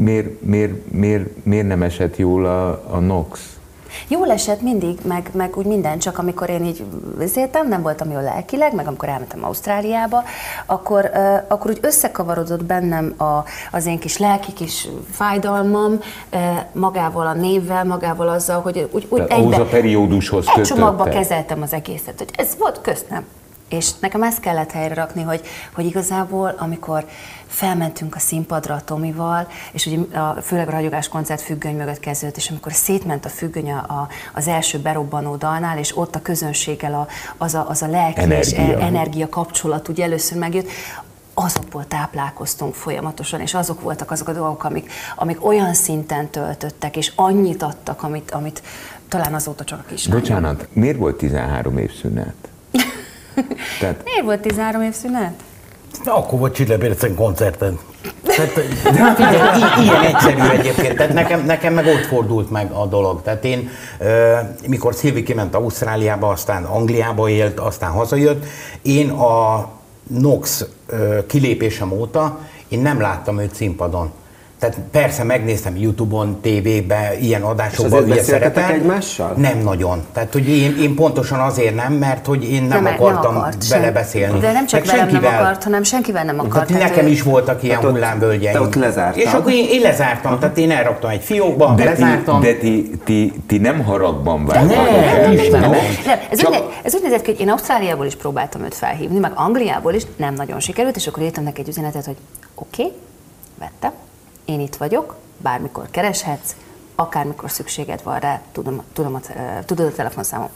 miért, 0.00 0.42
miért, 0.42 0.92
miért, 0.92 1.44
miért 1.44 1.66
nem 1.66 1.82
esett 1.82 2.16
jól 2.16 2.46
a, 2.46 2.68
a 2.90 2.98
NOx? 2.98 3.40
Jól 4.08 4.30
esett 4.30 4.62
mindig, 4.62 4.98
meg, 5.04 5.30
meg 5.32 5.56
úgy 5.56 5.66
minden, 5.66 5.98
csak 5.98 6.18
amikor 6.18 6.50
én 6.50 6.64
így 6.64 6.84
vizéltem, 7.18 7.68
nem 7.68 7.82
voltam 7.82 8.10
jól 8.10 8.22
lelkileg, 8.22 8.74
meg 8.74 8.86
amikor 8.86 9.08
elmentem 9.08 9.44
Ausztráliába, 9.44 10.22
akkor, 10.66 11.10
uh, 11.14 11.34
akkor 11.48 11.70
úgy 11.70 11.78
összekavarodott 11.80 12.64
bennem 12.64 13.14
a, 13.18 13.44
az 13.70 13.86
én 13.86 13.98
kis 13.98 14.18
lelki 14.18 14.52
kis 14.52 14.88
fájdalmam 15.10 15.92
uh, 16.32 16.40
magával 16.72 17.26
a 17.26 17.32
névvel, 17.32 17.84
magával 17.84 18.28
azzal, 18.28 18.60
hogy 18.60 18.88
úgy, 18.90 19.06
úgy 19.08 19.22
egybe, 19.28 19.56
a 19.56 19.64
periódushoz 19.64 20.46
egy 20.56 20.62
csomagba 20.62 21.04
kezeltem 21.04 21.62
az 21.62 21.72
egészet, 21.72 22.18
hogy 22.18 22.30
ez 22.36 22.56
volt 22.58 22.80
köszönöm. 22.80 23.24
És 23.68 23.90
nekem 24.00 24.22
ezt 24.22 24.40
kellett 24.40 24.70
helyre 24.70 24.94
rakni, 24.94 25.22
hogy, 25.22 25.40
hogy 25.74 25.84
igazából, 25.84 26.54
amikor 26.58 27.04
felmentünk 27.50 28.14
a 28.14 28.18
színpadra 28.18 28.74
a 28.74 28.80
Tomival, 28.80 29.48
és 29.72 29.86
ugye 29.86 30.18
a, 30.18 30.40
főleg 30.40 30.68
a 30.68 30.70
ragyogás 30.70 31.08
koncert 31.08 31.40
függöny 31.40 31.76
mögött 31.76 32.00
kezdődött, 32.00 32.36
és 32.36 32.50
amikor 32.50 32.72
szétment 32.72 33.24
a 33.24 33.28
függöny 33.28 33.72
a, 33.72 33.76
a, 33.76 34.08
az 34.34 34.48
első 34.48 34.78
berobbanó 34.78 35.36
dalnál, 35.36 35.78
és 35.78 35.96
ott 35.96 36.14
a 36.14 36.22
közönséggel 36.22 36.94
a, 36.94 37.06
az, 37.36 37.54
a, 37.54 37.68
az 37.68 37.82
a 37.82 37.86
lelki 37.86 38.20
energia. 38.20 38.66
és 38.66 38.82
energia 38.82 39.28
kapcsolat 39.28 39.88
ugye 39.88 40.04
először 40.04 40.38
megjött, 40.38 40.68
azokból 41.34 41.86
táplálkoztunk 41.86 42.74
folyamatosan, 42.74 43.40
és 43.40 43.54
azok 43.54 43.80
voltak 43.80 44.10
azok 44.10 44.28
a 44.28 44.32
dolgok, 44.32 44.64
amik, 44.64 44.92
amik 45.16 45.46
olyan 45.46 45.74
szinten 45.74 46.28
töltöttek, 46.28 46.96
és 46.96 47.12
annyit 47.14 47.62
adtak, 47.62 48.02
amit, 48.02 48.30
amit 48.30 48.62
talán 49.08 49.34
azóta 49.34 49.64
csak 49.64 49.78
a 49.78 49.84
kis. 49.88 50.06
Bocsánat, 50.06 50.68
miért 50.72 50.98
volt 50.98 51.16
13 51.16 51.78
év 51.78 51.92
szünet? 52.00 52.34
Tehát... 53.80 54.04
Miért 54.04 54.24
volt 54.24 54.40
13 54.40 54.82
év 54.82 54.92
szünet? 54.92 55.42
Na, 56.04 56.16
akkor 56.16 56.38
volt 56.38 56.54
Csillebércen 56.54 57.14
koncerten. 57.14 57.78
Tehát, 58.22 58.54
de 58.94 59.14
figyelj, 59.14 59.82
ilyen 59.82 60.00
egyszerű 60.00 60.58
egyébként. 60.58 60.96
Tehát 60.96 61.12
nekem, 61.12 61.44
nekem 61.44 61.74
meg 61.74 61.86
ott 61.86 62.06
fordult 62.06 62.50
meg 62.50 62.72
a 62.72 62.86
dolog. 62.86 63.22
Tehát 63.22 63.44
én, 63.44 63.70
mikor 64.68 64.94
Szilvi 64.94 65.22
kiment 65.22 65.54
Ausztráliába, 65.54 66.28
aztán 66.28 66.64
Angliába 66.64 67.28
élt, 67.28 67.58
aztán 67.60 67.90
hazajött, 67.90 68.44
én 68.82 69.10
a 69.10 69.68
Nox 70.06 70.66
kilépésem 71.26 71.92
óta 71.92 72.38
én 72.70 72.80
nem 72.80 73.00
láttam 73.00 73.40
őt 73.40 73.54
színpadon. 73.54 74.12
Tehát 74.60 74.76
persze 74.90 75.24
megnéztem 75.24 75.76
Youtube-on, 75.76 76.40
tévébe, 76.40 77.16
ilyen 77.20 77.42
adásokban, 77.42 78.02
ugye 78.02 78.22
szerepel. 78.22 78.70
egymással? 78.70 79.32
Nem 79.36 79.58
nagyon. 79.58 80.04
Tehát, 80.12 80.32
hogy 80.32 80.48
én, 80.48 80.76
én 80.80 80.94
pontosan 80.94 81.38
azért 81.38 81.74
nem, 81.74 81.92
mert 81.92 82.26
hogy 82.26 82.52
én 82.52 82.62
nem, 82.62 82.82
nem 82.82 82.92
akartam 82.94 83.32
nem 83.32 83.42
akart 83.42 83.68
vele 83.68 83.90
beszélni. 83.90 84.38
De 84.38 84.52
nem 84.52 84.66
csak 84.66 84.84
velem 84.84 85.08
nem 85.08 85.24
akart, 85.24 85.64
hanem 85.64 85.82
senkivel 85.82 86.24
nem 86.24 86.38
akart. 86.38 86.66
Tehát 86.66 86.82
nekem 86.82 87.06
is 87.06 87.22
voltak 87.22 87.62
ilyen 87.62 87.80
hát 87.80 87.90
hullámvölgyeim. 87.90 88.52
Te 88.52 88.60
ott 88.60 88.74
lezártam. 88.74 89.20
És 89.20 89.32
akkor 89.32 89.52
én, 89.52 89.66
én 89.68 89.80
lezártam, 89.80 90.32
uh-huh. 90.32 90.40
tehát 90.40 90.58
én 90.58 90.70
elraktam 90.70 91.10
egy 91.10 91.22
fiókba, 91.22 91.74
de 91.74 91.84
lezártam. 91.84 92.40
Ti, 92.40 92.46
de 92.46 92.54
ti, 92.54 92.90
ti, 93.04 93.32
ti 93.46 93.58
nem 93.58 93.84
haragban 93.84 94.46
vágtatok 94.46 94.76
nem, 94.76 95.34
nem, 95.34 95.50
nem, 95.50 95.60
nem. 95.60 95.72
Ez, 96.30 96.38
Csak... 96.38 96.50
úgy, 96.50 96.64
ez 96.82 96.94
úgy 96.94 97.02
nézett 97.02 97.22
ki, 97.22 97.30
hogy 97.30 97.40
én 97.40 97.50
Ausztráliából 97.50 98.06
is 98.06 98.14
próbáltam 98.14 98.64
őt 98.64 98.74
felhívni, 98.74 99.18
meg 99.18 99.32
Angliából 99.34 99.92
is 99.92 100.02
nem 100.16 100.34
nagyon 100.34 100.60
sikerült, 100.60 100.96
és 100.96 101.06
akkor 101.06 101.22
írtam 101.22 101.44
neki 101.44 101.60
egy 101.60 101.68
üzenetet, 101.68 102.04
hogy 102.04 102.16
oké, 102.54 102.82
okay, 102.82 102.94
vettem, 103.58 103.92
én 104.50 104.60
itt 104.60 104.76
vagyok, 104.76 105.16
bármikor 105.36 105.90
kereshetsz, 105.90 106.54
akármikor 106.94 107.50
szükséged 107.50 108.00
van 108.02 108.18
rá, 108.18 108.40
tudom, 108.52 108.82
tudom 108.92 109.14
a, 109.14 109.20
tudod 109.64 109.86
a 109.86 109.92
telefonszámom. 109.92 110.48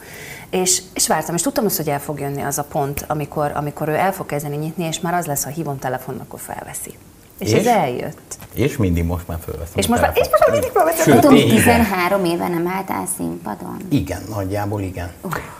És, 0.49 0.81
és 0.93 1.07
vártam, 1.07 1.35
és 1.35 1.41
tudtam 1.41 1.65
azt, 1.65 1.77
hogy 1.77 1.89
el 1.89 1.99
fog 1.99 2.19
jönni 2.19 2.41
az 2.41 2.57
a 2.57 2.63
pont, 2.63 3.05
amikor, 3.07 3.51
amikor 3.55 3.87
ő 3.87 3.93
el 3.93 4.13
fog 4.13 4.25
kezdeni 4.25 4.55
nyitni, 4.55 4.83
és 4.83 4.99
már 4.99 5.13
az 5.13 5.25
lesz, 5.25 5.43
ha 5.43 5.49
hívom 5.49 5.79
telefon, 5.79 6.19
akkor 6.19 6.39
felveszi. 6.39 6.93
És, 7.39 7.51
és 7.51 7.59
ez 7.59 7.65
eljött. 7.65 8.37
És 8.53 8.77
mindig 8.77 9.03
most 9.03 9.27
már 9.27 9.37
fölveszem. 9.43 9.73
És 9.75 9.87
most, 9.87 10.01
már, 10.01 10.11
és 10.13 10.27
most 10.29 10.39
már 10.39 10.51
mindig 10.51 10.69
fölveszem. 10.69 11.19
Tudom, 11.19 11.35
13 11.35 12.25
éve 12.25 12.47
nem 12.47 12.67
álltál 12.67 13.05
színpadon. 13.17 13.77
Igen, 13.89 14.21
nagyjából 14.29 14.81
igen. 14.81 15.11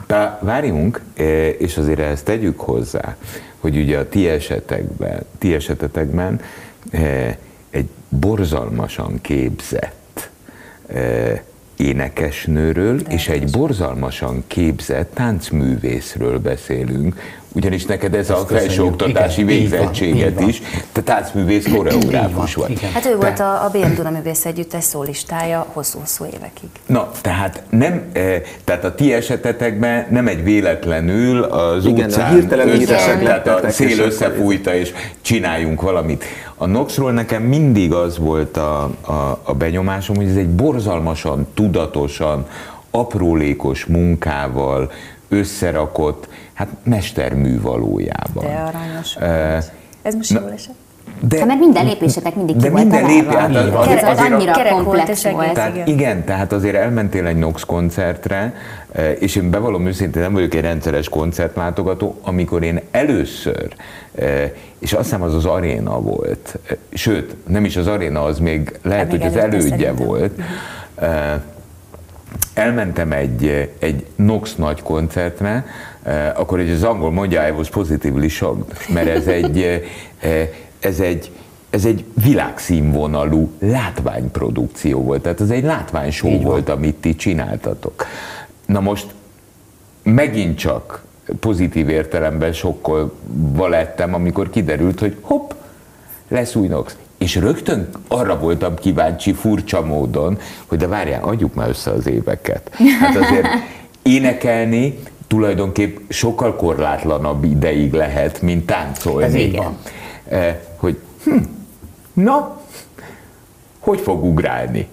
De 0.08 0.40
várjunk, 0.42 1.02
és 1.58 1.78
azért 1.78 2.00
ezt 2.00 2.26
tegyük 2.26 2.60
hozzá, 2.60 3.16
hogy 3.60 3.78
ugye 3.78 3.98
a 3.98 4.10
ti 4.10 4.28
esetekben, 4.28 5.26
ti 5.38 5.54
esetetekben 5.54 6.42
egy 6.92 7.38
borzalmasan 8.20 9.22
képzett 9.22 10.30
énekesnőről 11.78 13.00
és 13.00 13.28
egy 13.28 13.52
borzalmasan 13.52 14.44
képzett 14.48 15.14
táncművészről 15.14 16.40
beszélünk, 16.40 17.16
ugyanis 17.56 17.86
neked 17.86 18.16
ez 18.16 18.30
Ezt 18.30 18.40
a 18.40 18.46
felsőoktatási 18.46 19.44
végzettséget 19.44 20.42
is, 20.42 20.62
te 20.92 21.02
táncművész 21.02 21.68
koreográfus 21.74 22.56
vagy. 22.56 22.82
Hát 22.94 23.06
ő 23.06 23.16
volt 23.16 23.40
a, 23.40 23.64
a 23.64 23.70
BM 23.72 23.94
Duna 23.96 24.10
Művész 24.10 24.46
Együttes 24.46 24.84
szólistája 24.84 25.68
hosszú-hosszú 25.74 26.26
évekig. 26.26 26.70
Na, 26.86 27.12
tehát 27.22 27.64
nem, 27.70 28.04
e, 28.14 28.42
tehát 28.64 28.84
a 28.84 28.96
ti 28.96 29.14
esetetekben 29.14 30.08
nem 30.10 30.28
egy 30.28 30.44
véletlenül 30.44 31.44
az 31.44 31.86
Igen, 31.86 32.06
utcán 32.06 32.34
hirtelen 32.34 32.70
össze, 32.70 33.18
tehát 33.18 33.64
a 33.64 33.70
szél 33.70 34.00
összefújta 34.00 34.76
és 34.76 34.94
csináljunk 35.22 35.82
valamit. 35.82 36.24
A 36.56 36.66
Noxról 36.66 37.12
nekem 37.12 37.44
mindig 37.44 37.94
az 37.94 38.18
volt 38.18 38.58
a, 38.58 38.84
a, 39.02 39.40
a 39.44 39.54
benyomásom, 39.54 40.16
hogy 40.16 40.28
ez 40.28 40.36
egy 40.36 40.50
borzalmasan, 40.50 41.48
tudatosan, 41.54 42.46
aprólékos 42.92 43.86
munkával 43.86 44.92
összerakott, 45.30 46.28
hát 46.54 46.68
mestermű 46.84 47.62
valójában. 47.62 48.44
De 48.44 48.72
aranyos. 48.74 49.16
Uh, 49.16 49.64
ez 50.02 50.16
most 50.16 50.32
jól 50.32 50.52
esett? 50.52 50.76
De, 51.20 51.38
hát 51.38 51.48
mert 51.48 51.60
minden 51.60 51.86
lépésetek 51.86 52.36
mindig 52.36 52.56
ki 52.56 52.70
volt 52.70 52.84
minden 52.84 53.06
lépés, 53.06 53.34
hát 53.34 53.56
az, 53.56 53.68
az, 53.74 54.04
az, 54.04 54.20
annyira 54.20 54.54
komplex 54.70 55.24
volt. 55.24 55.36
volt. 55.36 55.54
Tehát 55.54 55.76
igen. 55.76 55.88
igen, 55.88 56.24
tehát 56.24 56.52
azért 56.52 56.76
elmentél 56.76 57.26
egy 57.26 57.38
Nox 57.38 57.64
koncertre, 57.64 58.54
és 59.20 59.36
én 59.36 59.50
bevallom 59.50 59.88
őszintén, 59.88 60.22
nem 60.22 60.34
vagyok 60.34 60.54
egy 60.54 60.62
rendszeres 60.62 61.10
koncertlátogató, 61.10 62.20
amikor 62.22 62.64
én 62.64 62.82
először, 62.92 63.68
és 64.80 64.94
azt 64.94 65.04
hiszem 65.04 65.22
az 65.22 65.34
az 65.34 65.46
aréna 65.46 66.02
volt, 66.02 66.58
sőt, 66.94 67.36
nem 67.48 67.66
is 67.66 67.78
az 67.78 67.88
aréna, 67.88 68.24
az 68.24 68.40
még 68.40 68.80
lehet, 68.84 69.10
hogy 69.10 69.22
az 69.22 69.36
elődje 69.36 69.92
volt, 69.92 70.32
uh-huh 70.38 71.42
elmentem 72.54 73.12
egy, 73.12 73.72
egy 73.80 74.06
Nox 74.16 74.56
nagy 74.56 74.82
koncertre, 74.82 75.66
eh, 76.04 76.40
akkor 76.40 76.60
egy 76.60 76.70
az 76.70 76.84
angol 76.84 77.12
mondja, 77.12 77.48
I 77.48 77.52
was 77.52 77.70
positively 77.70 78.28
shocked, 78.28 78.78
mert 78.94 79.08
ez 79.08 79.28
egy, 79.28 79.62
eh, 80.20 80.50
ez 80.80 81.00
egy, 81.00 81.32
ez 81.70 81.86
egy 81.86 82.04
világszínvonalú 82.24 83.52
látványprodukció 83.60 85.02
volt, 85.04 85.22
tehát 85.22 85.42
ez 85.42 85.50
egy 85.50 85.64
látványshow 85.64 86.42
volt, 86.42 86.70
amit 86.70 86.96
ti 86.96 87.16
csináltatok. 87.16 88.06
Na 88.66 88.80
most 88.80 89.08
megint 90.04 90.58
csak 90.58 91.04
pozitív 91.40 91.90
értelemben 91.90 92.54
sokkolva 92.54 93.68
lettem, 93.68 94.14
amikor 94.14 94.50
kiderült, 94.50 95.00
hogy 95.00 95.18
hopp, 95.22 95.52
lesz 96.28 96.56
új 96.56 96.68
Nox. 96.68 96.96
És 97.18 97.36
rögtön 97.36 97.90
arra 98.08 98.40
voltam 98.40 98.76
kíváncsi 98.76 99.34
furcsa 99.34 99.86
módon, 99.86 100.38
hogy 100.66 100.78
de 100.78 100.88
várjál, 100.88 101.24
adjuk 101.24 101.54
már 101.54 101.70
össze 101.70 101.92
az 101.92 102.08
éveket. 102.08 102.72
Hát 103.00 103.16
azért 103.16 103.48
énekelni 104.02 105.00
tulajdonképp 105.28 105.98
sokkal 106.10 106.56
korlátlanabb 106.56 107.44
ideig 107.44 107.94
lehet, 107.94 108.42
mint 108.42 108.66
táncolni. 108.66 109.44
Ez 109.44 109.56
van. 109.56 109.78
Eh, 110.30 110.56
hogy 110.78 111.00
hm, 111.24 111.38
na, 112.14 112.62
hogy 113.80 114.00
fog 114.00 114.24
ugrálni? 114.24 114.88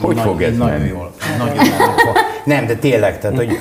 Hogy 0.00 0.14
Nagy, 0.14 0.24
fog 0.24 0.42
ez 0.42 0.56
nagyon 0.56 0.78
menni? 0.78 0.88
Jól, 0.88 1.12
nagyon 1.38 1.54
jól. 1.64 2.14
Nem, 2.44 2.66
de 2.66 2.74
tényleg, 2.74 3.18
tehát, 3.18 3.36
hogy 3.36 3.58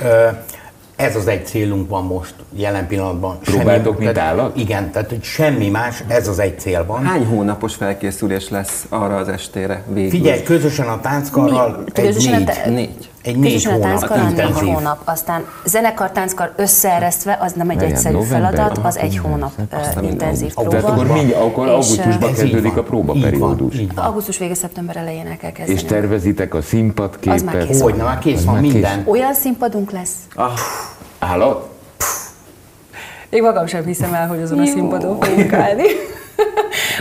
ez 1.00 1.16
az 1.16 1.28
egy 1.28 1.46
célunk 1.46 1.90
van 1.90 2.04
most, 2.04 2.34
jelen 2.56 2.88
pillanatban. 2.88 3.40
Próbáltok, 3.40 3.94
semmi, 3.94 4.06
mint 4.06 4.18
állat? 4.18 4.58
Igen, 4.58 4.92
tehát 4.92 5.10
hogy 5.10 5.24
semmi 5.24 5.70
más, 5.70 6.04
ez 6.08 6.28
az 6.28 6.40
egy 6.40 6.60
cél 6.60 6.86
van. 6.86 7.04
Hány 7.06 7.26
hónapos 7.26 7.76
felkészülés 7.76 8.50
lesz 8.50 8.86
arra 8.90 9.16
az 9.16 9.28
estére 9.28 9.84
végül? 9.88 10.10
Figyelj, 10.10 10.44
közösen 10.44 10.88
a 10.88 11.00
tánckarral 11.00 11.84
egy 11.86 12.04
közösen 12.04 12.44
négy. 12.44 12.50
A 12.66 12.70
négy. 12.70 13.09
Egy 13.22 13.38
négy 13.38 13.64
hónap, 13.64 14.02
a 14.02 14.08
tánckarral 14.08 14.30
négy 14.30 14.60
hónap. 14.60 15.02
Aztán 15.04 15.46
zenekar, 15.66 16.12
tánckar 16.12 16.54
összeeresztve, 16.56 17.38
az 17.42 17.54
nem 17.54 17.70
egy 17.70 17.84
egyszerű 17.84 18.16
november, 18.16 18.54
feladat, 18.54 18.86
az 18.86 18.98
egy 18.98 19.18
hónap 19.18 19.52
uh, 19.98 20.04
intenzív 20.04 20.54
próba. 20.54 20.70
Tehát 20.70 20.86
akkor, 20.86 21.08
mind, 21.08 21.32
akkor 21.32 21.68
augusztusban 21.68 22.34
kezdődik 22.34 22.78
a 22.78 22.84
próbaperiódus. 22.84 23.76
Augusztus 23.96 24.38
vége, 24.38 24.54
szeptember 24.54 24.98
elején 24.98 25.28
el 25.28 25.38
kell 25.38 25.52
kezdeni. 25.52 25.80
És 25.80 25.86
tervezitek 25.86 26.54
a 26.54 26.62
színpadképet? 26.62 27.40
Az 27.40 27.42
már 27.42 27.66
kész. 27.66 27.82
Hogy, 27.82 27.96
na 27.96 28.04
már 28.04 28.20
kész 28.20 28.44
van 28.44 28.60
minden. 28.60 29.04
Olyan 29.06 29.34
színpadunk 29.34 29.92
lesz. 29.92 30.14
Ah. 30.36 30.52
Állat? 31.20 31.70
Én 33.30 33.44
magam 33.44 33.66
sem 33.66 33.86
hiszem 33.86 34.14
el, 34.14 34.28
hogy 34.28 34.42
azon 34.42 34.60
a 34.60 34.66
színpadon 34.66 35.20
fogunk 35.20 35.54
állni. 35.54 35.84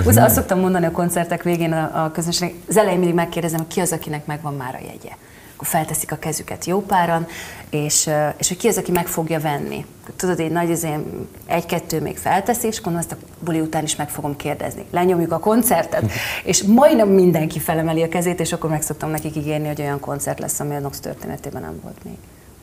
Azt 0.05 0.35
szoktam 0.35 0.61
mondani 0.61 0.87
a 0.87 0.91
koncertek 0.91 1.43
végén 1.43 1.73
a, 1.73 2.05
a 2.05 2.11
közönségnek, 2.11 2.57
az 2.69 2.77
elején 2.77 2.99
mindig 2.99 3.17
megkérdezem, 3.17 3.67
ki 3.69 3.81
az, 3.81 3.93
akinek 3.93 4.27
megvan 4.27 4.55
már 4.55 4.75
a 4.75 4.85
jegye. 4.85 5.13
Akkor 5.59 5.71
felteszik 5.71 6.13
a 6.13 6.17
kezüket 6.17 6.65
jó 6.65 6.81
páran, 6.81 7.27
és, 7.71 8.11
és 8.37 8.49
hogy 8.49 8.57
ki 8.57 8.69
az, 8.69 8.77
aki 8.77 8.91
meg 8.91 9.07
fogja 9.07 9.41
venni. 9.41 9.87
Tudod, 10.17 10.39
én 10.39 10.53
nagy 10.53 10.71
azért 10.71 11.01
egy-kettő 11.47 12.01
még 12.01 12.19
felteszi, 12.19 12.67
és 12.67 12.81
gondolom 12.81 13.07
ezt 13.09 13.23
a 13.23 13.27
buli 13.45 13.61
után 13.61 13.83
is 13.83 13.97
meg 13.97 14.11
fogom 14.11 14.37
kérdezni. 14.37 14.85
Lenyomjuk 14.91 15.33
a 15.33 15.39
koncertet, 15.39 16.11
és 16.45 16.63
majdnem 16.63 17.09
mindenki 17.09 17.59
felemeli 17.59 18.03
a 18.03 18.09
kezét, 18.09 18.41
és 18.41 18.53
akkor 18.53 18.71
meg 18.71 18.83
szoktam 18.83 19.11
nekik 19.11 19.37
ígérni, 19.37 19.67
hogy 19.67 19.81
olyan 19.81 20.01
koncert 20.01 20.39
lesz, 20.39 20.61
ami 20.61 20.75
a 20.75 20.79
Nox 20.79 21.01
történetében 21.01 21.63
nem 21.63 21.81
volt 21.83 22.05
még. 22.05 22.17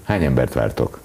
Hány 0.04 0.24
embert 0.24 0.54
vártok? 0.54 1.00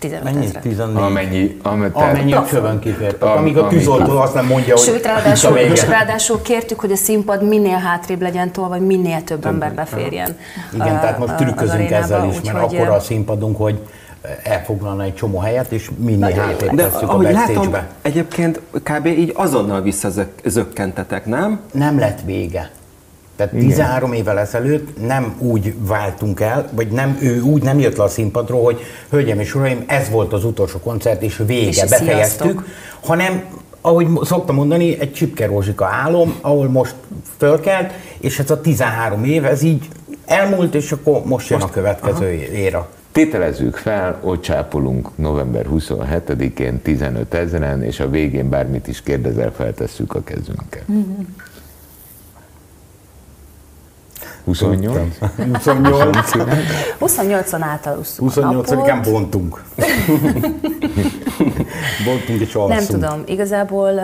15 0.00 0.24
Mennyi? 0.24 0.50
14. 0.62 1.02
Amennyi, 1.02 1.56
amennyi, 1.62 1.92
amennyi 1.92 2.32
a 2.32 2.46
csövön 2.50 2.78
kifért. 2.78 3.22
Am, 3.22 3.38
amíg 3.38 3.58
a 3.58 3.66
tűzoltó 3.66 4.18
azt 4.18 4.34
nem 4.34 4.46
mondja, 4.46 4.74
hogy 4.76 4.84
Sőt, 4.84 5.04
ráadásul, 5.04 5.56
és 5.56 5.86
ráadásul 5.86 6.42
kértük, 6.42 6.80
hogy 6.80 6.92
a 6.92 6.96
színpad 6.96 7.48
minél 7.48 7.78
hátrébb 7.78 8.22
legyen 8.22 8.52
tolva, 8.52 8.70
vagy 8.70 8.86
minél 8.86 9.24
több 9.24 9.46
ember 9.46 9.72
beférjen. 9.74 10.36
Igen, 10.74 10.96
a, 10.96 11.00
tehát 11.00 11.18
most 11.18 11.34
trükközünk 11.34 11.90
ezzel 11.90 12.28
is, 12.28 12.40
mert 12.52 12.58
akkor 12.58 12.88
a 12.88 13.00
színpadunk, 13.00 13.56
hogy 13.56 13.80
elfoglalna 14.42 15.02
egy 15.02 15.14
csomó 15.14 15.38
helyet, 15.38 15.72
és 15.72 15.90
minél 15.96 16.34
hátrébb 16.34 16.74
tesszük 16.76 17.08
a 17.08 17.16
backstage-be. 17.16 17.60
Látom, 17.60 17.86
egyébként 18.02 18.60
kb. 18.82 19.06
így 19.06 19.32
azonnal 19.34 19.82
visszazökkentetek, 19.82 21.26
nem? 21.26 21.60
Nem 21.72 21.98
lett 21.98 22.20
vége. 22.24 22.70
Tehát 23.40 23.54
Igen. 23.54 23.68
13 23.68 24.12
évvel 24.12 24.38
ezelőtt 24.38 25.06
nem 25.06 25.34
úgy 25.38 25.74
váltunk 25.78 26.40
el, 26.40 26.68
vagy 26.72 26.88
nem, 26.88 27.18
ő 27.20 27.40
úgy 27.40 27.62
nem 27.62 27.78
jött 27.78 27.96
le 27.96 28.04
a 28.04 28.08
színpadról, 28.08 28.62
hogy 28.62 28.80
hölgyem 29.10 29.40
és 29.40 29.54
uraim, 29.54 29.84
ez 29.86 30.10
volt 30.10 30.32
az 30.32 30.44
utolsó 30.44 30.78
koncert, 30.78 31.22
és 31.22 31.42
vége, 31.46 31.68
és 31.68 31.80
befejeztük, 31.88 32.46
sziasztok. 32.46 32.64
hanem 33.00 33.44
ahogy 33.80 34.06
szoktam 34.22 34.54
mondani, 34.54 34.98
egy 34.98 35.12
Csipke 35.12 35.46
Rózsika 35.46 35.86
álom, 35.86 36.34
ahol 36.40 36.68
most 36.68 36.94
fölkelt, 37.38 37.92
és 38.18 38.38
ez 38.38 38.50
a 38.50 38.60
13 38.60 39.24
év, 39.24 39.44
ez 39.44 39.62
így 39.62 39.88
elmúlt, 40.26 40.74
és 40.74 40.92
akkor 40.92 41.24
most 41.24 41.48
jön 41.48 41.58
most, 41.58 41.70
a 41.70 41.74
következő 41.74 42.24
aha. 42.24 42.56
éra. 42.56 42.88
Tételezzük 43.12 43.76
fel, 43.76 44.18
ott 44.22 44.42
csápolunk 44.42 45.08
november 45.16 45.66
27-én 45.72 46.80
15 46.82 47.34
ezeren, 47.34 47.82
és 47.82 48.00
a 48.00 48.10
végén 48.10 48.48
bármit 48.48 48.88
is 48.88 49.02
kérdezel, 49.02 49.52
feltesszük 49.52 50.14
a 50.14 50.22
kezünket. 50.22 50.84
Mm-hmm. 50.92 51.20
28? 54.50 55.18
28. 55.52 56.30
28-on 57.00 57.60
átalusszuk 57.60 58.32
28-án 58.34 59.00
bontunk. 59.10 59.62
bontunk 62.06 62.40
és 62.40 62.54
alszunk. 62.54 62.68
Nem 62.68 62.86
tudom, 62.86 63.22
igazából 63.26 64.00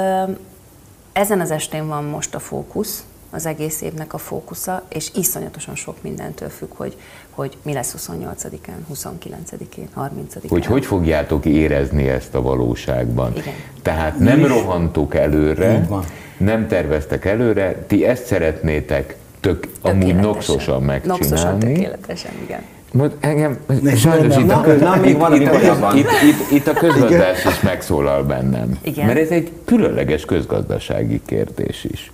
ezen 1.13 1.41
az 1.41 1.51
estén 1.51 1.89
van 1.89 2.05
most 2.05 2.35
a 2.35 2.39
fókusz, 2.39 3.05
az 3.31 3.47
egész 3.47 3.81
évnek 3.81 4.13
a 4.13 4.19
fókusza, 4.19 4.83
és 4.89 5.11
iszonyatosan 5.15 5.75
sok 5.75 6.03
mindentől 6.03 6.49
függ, 6.49 6.71
hogy, 6.75 6.97
hogy 7.31 7.57
mi 7.63 7.73
lesz 7.73 7.95
28-án, 7.99 8.95
29-én, 8.95 9.89
30-án. 9.97 10.49
Hogy 10.49 10.67
hogy 10.67 10.87
fogjátok 10.87 11.45
érezni 11.45 12.09
ezt 12.09 12.35
a 12.35 12.43
valóságban. 12.43 13.37
Igen. 13.37 13.55
Tehát 13.83 14.19
nem 14.19 14.47
rohantok 14.47 15.15
előre, 15.15 15.89
nem 16.37 16.69
terveztek 16.69 17.25
előre, 17.25 17.85
ti 17.87 18.07
ezt 18.07 18.27
szeretnétek 18.27 19.17
tök 19.41 19.69
amúgy 19.83 20.17
noxosan 20.17 20.83
megcsinálni. 20.83 21.27
Noxosan, 21.29 21.59
tökéletesen, 21.59 22.33
igen. 22.45 22.61
Majd 22.93 23.17
engem, 23.21 23.59
sajnos 23.97 24.37
itt, 24.37 24.51
a, 24.51 24.61
köz, 24.61 24.81
na, 24.81 24.97
még 24.97 25.17
van, 25.17 25.35
itt, 25.35 25.41
itt, 25.41 25.95
itt, 25.95 26.09
itt, 26.23 26.51
itt 26.51 26.67
a 26.67 26.73
közgazdás 26.73 27.45
is 27.45 27.61
megszólal 27.61 28.23
bennem. 28.23 28.79
Igen. 28.83 29.07
Mert 29.07 29.19
ez 29.19 29.29
egy 29.29 29.51
különleges 29.65 30.25
közgazdasági 30.25 31.21
kérdés 31.27 31.85
is. 31.85 32.11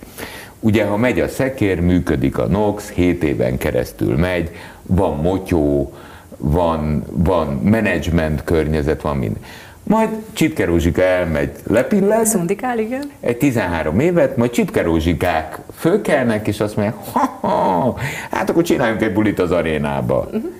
Ugye, 0.59 0.85
ha 0.85 0.97
megy 0.97 1.19
a 1.19 1.27
szekér, 1.27 1.79
működik 1.79 2.37
a 2.37 2.45
NOx, 2.45 2.89
7 2.89 3.23
éven 3.23 3.57
keresztül 3.57 4.17
megy, 4.17 4.49
van 4.81 5.17
motyó, 5.17 5.93
van, 6.37 7.03
van 7.09 7.47
menedzsment 7.47 8.43
környezet, 8.43 9.01
van 9.01 9.17
minden. 9.17 9.43
Majd 9.83 10.09
Csipke 10.33 10.65
Rózsika 10.65 11.01
elmegy, 11.01 11.51
lepilleg. 11.67 12.25
Szundikál, 12.25 12.79
igen. 12.79 13.11
Egy 13.19 13.37
13 13.37 13.99
évet, 13.99 14.37
majd 14.37 14.51
Csipke 14.51 14.81
Rózsikák 14.81 15.57
fölkelnek, 15.77 16.47
és 16.47 16.59
azt 16.59 16.75
mondják, 16.75 16.97
ha, 17.11 17.47
ha, 17.47 17.97
hát 18.31 18.49
akkor 18.49 18.63
csináljunk 18.63 19.01
egy 19.01 19.13
bulit 19.13 19.39
az 19.39 19.51
arénába. 19.51 20.19
Uh-huh. 20.25 20.51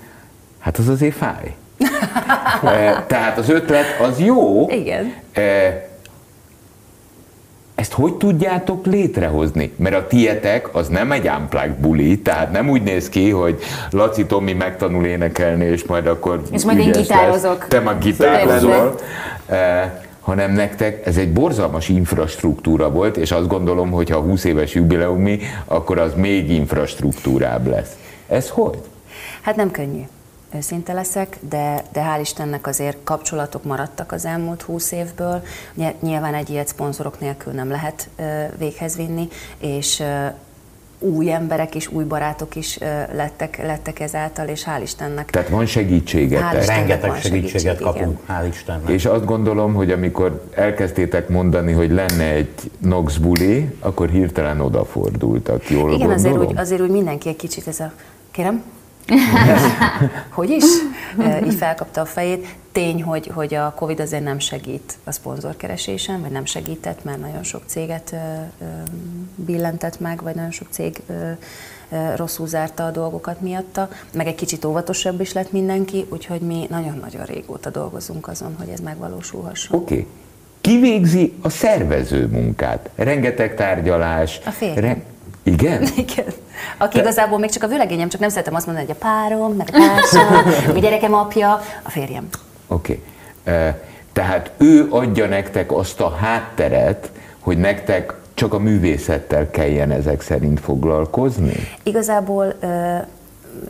Hát 0.58 0.78
az 0.78 0.88
azért 0.88 1.16
fáj. 1.16 1.54
e, 2.64 3.04
tehát 3.06 3.38
az 3.38 3.48
ötlet 3.48 4.00
az 4.00 4.20
jó. 4.20 4.68
Igen. 4.70 5.12
E, 5.32 5.42
ezt 7.84 7.92
hogy 7.92 8.14
tudjátok 8.14 8.86
létrehozni? 8.86 9.72
Mert 9.76 9.94
a 9.94 10.06
tietek 10.06 10.74
az 10.74 10.88
nem 10.88 11.12
egy 11.12 11.28
unplugged 11.38 11.70
buli, 11.70 12.18
tehát 12.18 12.52
nem 12.52 12.68
úgy 12.68 12.82
néz 12.82 13.08
ki, 13.08 13.30
hogy 13.30 13.58
Laci 13.90 14.26
Tomi 14.26 14.52
megtanul 14.52 15.06
énekelni, 15.06 15.64
és 15.64 15.84
majd 15.84 16.06
akkor 16.06 16.42
És 16.52 16.64
majd 16.64 16.78
én 16.78 16.90
gitározok. 16.90 17.58
Lesz. 17.58 17.68
Te 17.68 17.80
meg 17.80 17.98
gitározol. 17.98 18.94
Hanem 20.20 20.52
nektek 20.52 21.06
ez 21.06 21.16
egy 21.16 21.32
borzalmas 21.32 21.88
infrastruktúra 21.88 22.90
volt, 22.90 23.16
és 23.16 23.30
azt 23.30 23.48
gondolom, 23.48 23.90
hogy 23.90 24.10
ha 24.10 24.18
20 24.18 24.44
éves 24.44 24.74
jubileumi, 24.74 25.38
akkor 25.64 25.98
az 25.98 26.12
még 26.16 26.50
infrastruktúrább 26.50 27.66
lesz. 27.66 27.96
Ez 28.28 28.48
hogy? 28.48 28.78
Hát 29.40 29.56
nem 29.56 29.70
könnyű 29.70 30.02
őszinte 30.54 30.92
leszek, 30.92 31.38
de, 31.48 31.84
de 31.92 32.02
hál' 32.02 32.20
Istennek 32.20 32.66
azért 32.66 32.96
kapcsolatok 33.04 33.64
maradtak 33.64 34.12
az 34.12 34.24
elmúlt 34.24 34.62
húsz 34.62 34.92
évből. 34.92 35.42
Nyilván 36.00 36.34
egy 36.34 36.50
ilyet 36.50 36.68
szponzorok 36.68 37.20
nélkül 37.20 37.52
nem 37.52 37.68
lehet 37.68 38.08
véghez 38.58 38.96
vinni, 38.96 39.28
és 39.58 40.02
új 40.98 41.32
emberek 41.32 41.74
és 41.74 41.88
új 41.88 42.04
barátok 42.04 42.56
is 42.56 42.78
lettek, 43.12 43.62
lettek 43.66 44.00
ezáltal, 44.00 44.48
és 44.48 44.64
hál' 44.66 44.82
Istennek. 44.82 45.30
Tehát 45.30 45.48
van 45.48 45.66
segítséget. 45.66 46.40
Hál 46.40 46.58
Istennek 46.58 46.78
Rengeteg 46.78 47.10
van 47.10 47.20
segítséget 47.20 47.60
segítség, 47.60 47.84
kapunk, 47.86 48.18
igen. 48.24 48.40
hál' 48.40 48.48
Istennek. 48.48 48.88
És 48.88 49.04
azt 49.04 49.24
gondolom, 49.24 49.74
hogy 49.74 49.90
amikor 49.90 50.44
elkezdtétek 50.54 51.28
mondani, 51.28 51.72
hogy 51.72 51.90
lenne 51.90 52.24
egy 52.24 52.54
Nox 52.78 53.16
buli, 53.16 53.76
akkor 53.80 54.08
hirtelen 54.08 54.60
odafordultak, 54.60 55.70
jól 55.70 55.92
Igen, 55.92 56.08
gondolom? 56.08 56.38
azért 56.38 56.50
úgy, 56.50 56.58
azért 56.58 56.80
úgy 56.80 56.90
mindenki 56.90 57.28
egy 57.28 57.36
kicsit 57.36 57.66
ez 57.66 57.80
a... 57.80 57.92
Kérem? 58.30 58.62
Hogy 60.30 60.50
is? 60.50 60.64
Így 61.44 61.54
felkapta 61.54 62.00
a 62.00 62.04
fejét. 62.04 62.54
Tény, 62.72 63.02
hogy, 63.02 63.30
hogy 63.34 63.54
a 63.54 63.72
Covid 63.76 64.00
azért 64.00 64.24
nem 64.24 64.38
segít 64.38 64.94
a 65.04 65.12
szponzorkeresésen, 65.12 66.20
vagy 66.20 66.30
nem 66.30 66.44
segített, 66.44 67.04
mert 67.04 67.20
nagyon 67.20 67.42
sok 67.42 67.62
céget 67.66 68.14
billentett 69.34 70.00
meg, 70.00 70.22
vagy 70.22 70.34
nagyon 70.34 70.50
sok 70.50 70.68
cég 70.70 71.02
rosszul 72.16 72.46
zárta 72.46 72.86
a 72.86 72.90
dolgokat 72.90 73.40
miatta, 73.40 73.88
meg 74.12 74.26
egy 74.26 74.34
kicsit 74.34 74.64
óvatosabb 74.64 75.20
is 75.20 75.32
lett 75.32 75.52
mindenki, 75.52 76.06
úgyhogy 76.08 76.40
mi 76.40 76.66
nagyon-nagyon 76.70 77.24
régóta 77.24 77.70
dolgozunk 77.70 78.28
azon, 78.28 78.54
hogy 78.58 78.68
ez 78.68 78.80
megvalósulhasson. 78.80 79.80
Oké. 79.80 79.94
Okay. 79.94 80.06
Ki 80.60 80.80
végzi 80.80 81.34
a 81.42 81.48
szervező 81.48 82.26
munkát? 82.26 82.90
Rengeteg 82.94 83.54
tárgyalás. 83.54 84.40
A 84.46 84.50
férjem. 84.50 84.84
Re- 84.84 85.02
igen? 85.44 85.82
Igen. 85.96 86.26
Aki 86.78 86.96
Te... 86.96 87.02
igazából 87.02 87.38
még 87.38 87.50
csak 87.50 87.62
a 87.62 87.68
vőlegényem, 87.68 88.08
csak 88.08 88.20
nem 88.20 88.28
szeretem 88.28 88.54
azt 88.54 88.66
mondani, 88.66 88.86
hogy 88.86 88.96
a 89.00 89.06
párom, 89.06 89.52
meg 89.52 89.68
a 89.72 89.78
társam, 89.78 90.54
a 90.76 90.78
gyerekem 90.84 91.14
apja, 91.14 91.62
a 91.82 91.90
férjem. 91.90 92.28
Oké. 92.66 93.02
Okay. 93.44 93.72
Tehát 94.12 94.50
ő 94.56 94.86
adja 94.90 95.26
nektek 95.26 95.72
azt 95.72 96.00
a 96.00 96.10
hátteret, 96.10 97.10
hogy 97.40 97.58
nektek 97.58 98.14
csak 98.34 98.54
a 98.54 98.58
művészettel 98.58 99.50
kelljen 99.50 99.90
ezek 99.90 100.20
szerint 100.20 100.60
foglalkozni? 100.60 101.54
Igazából 101.82 102.54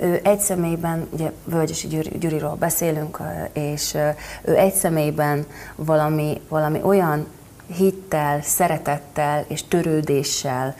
ő 0.00 0.20
egy 0.22 0.38
személyben, 0.38 1.08
ugye 1.10 1.30
Völgyesi 1.44 1.86
Gyuriról 2.18 2.56
beszélünk, 2.58 3.18
és 3.52 3.96
ő 4.42 4.56
egy 4.56 4.74
személyben 4.74 5.46
valami, 5.76 6.40
valami 6.48 6.80
olyan 6.82 7.26
hittel, 7.66 8.42
szeretettel 8.42 9.44
és 9.48 9.62
törődéssel 9.68 10.74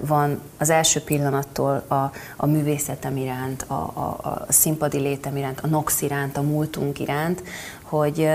van 0.00 0.40
az 0.58 0.70
első 0.70 1.00
pillanattól 1.00 1.84
a, 1.88 2.12
a 2.36 2.46
művészetem 2.46 3.16
iránt, 3.16 3.62
a, 3.62 3.72
a, 3.74 4.18
a 4.22 4.52
színpadi 4.52 4.98
létem 4.98 5.36
iránt, 5.36 5.60
a 5.60 5.66
NOX 5.66 6.02
iránt, 6.02 6.36
a 6.36 6.42
múltunk 6.42 7.00
iránt, 7.00 7.42
hogy, 7.82 8.28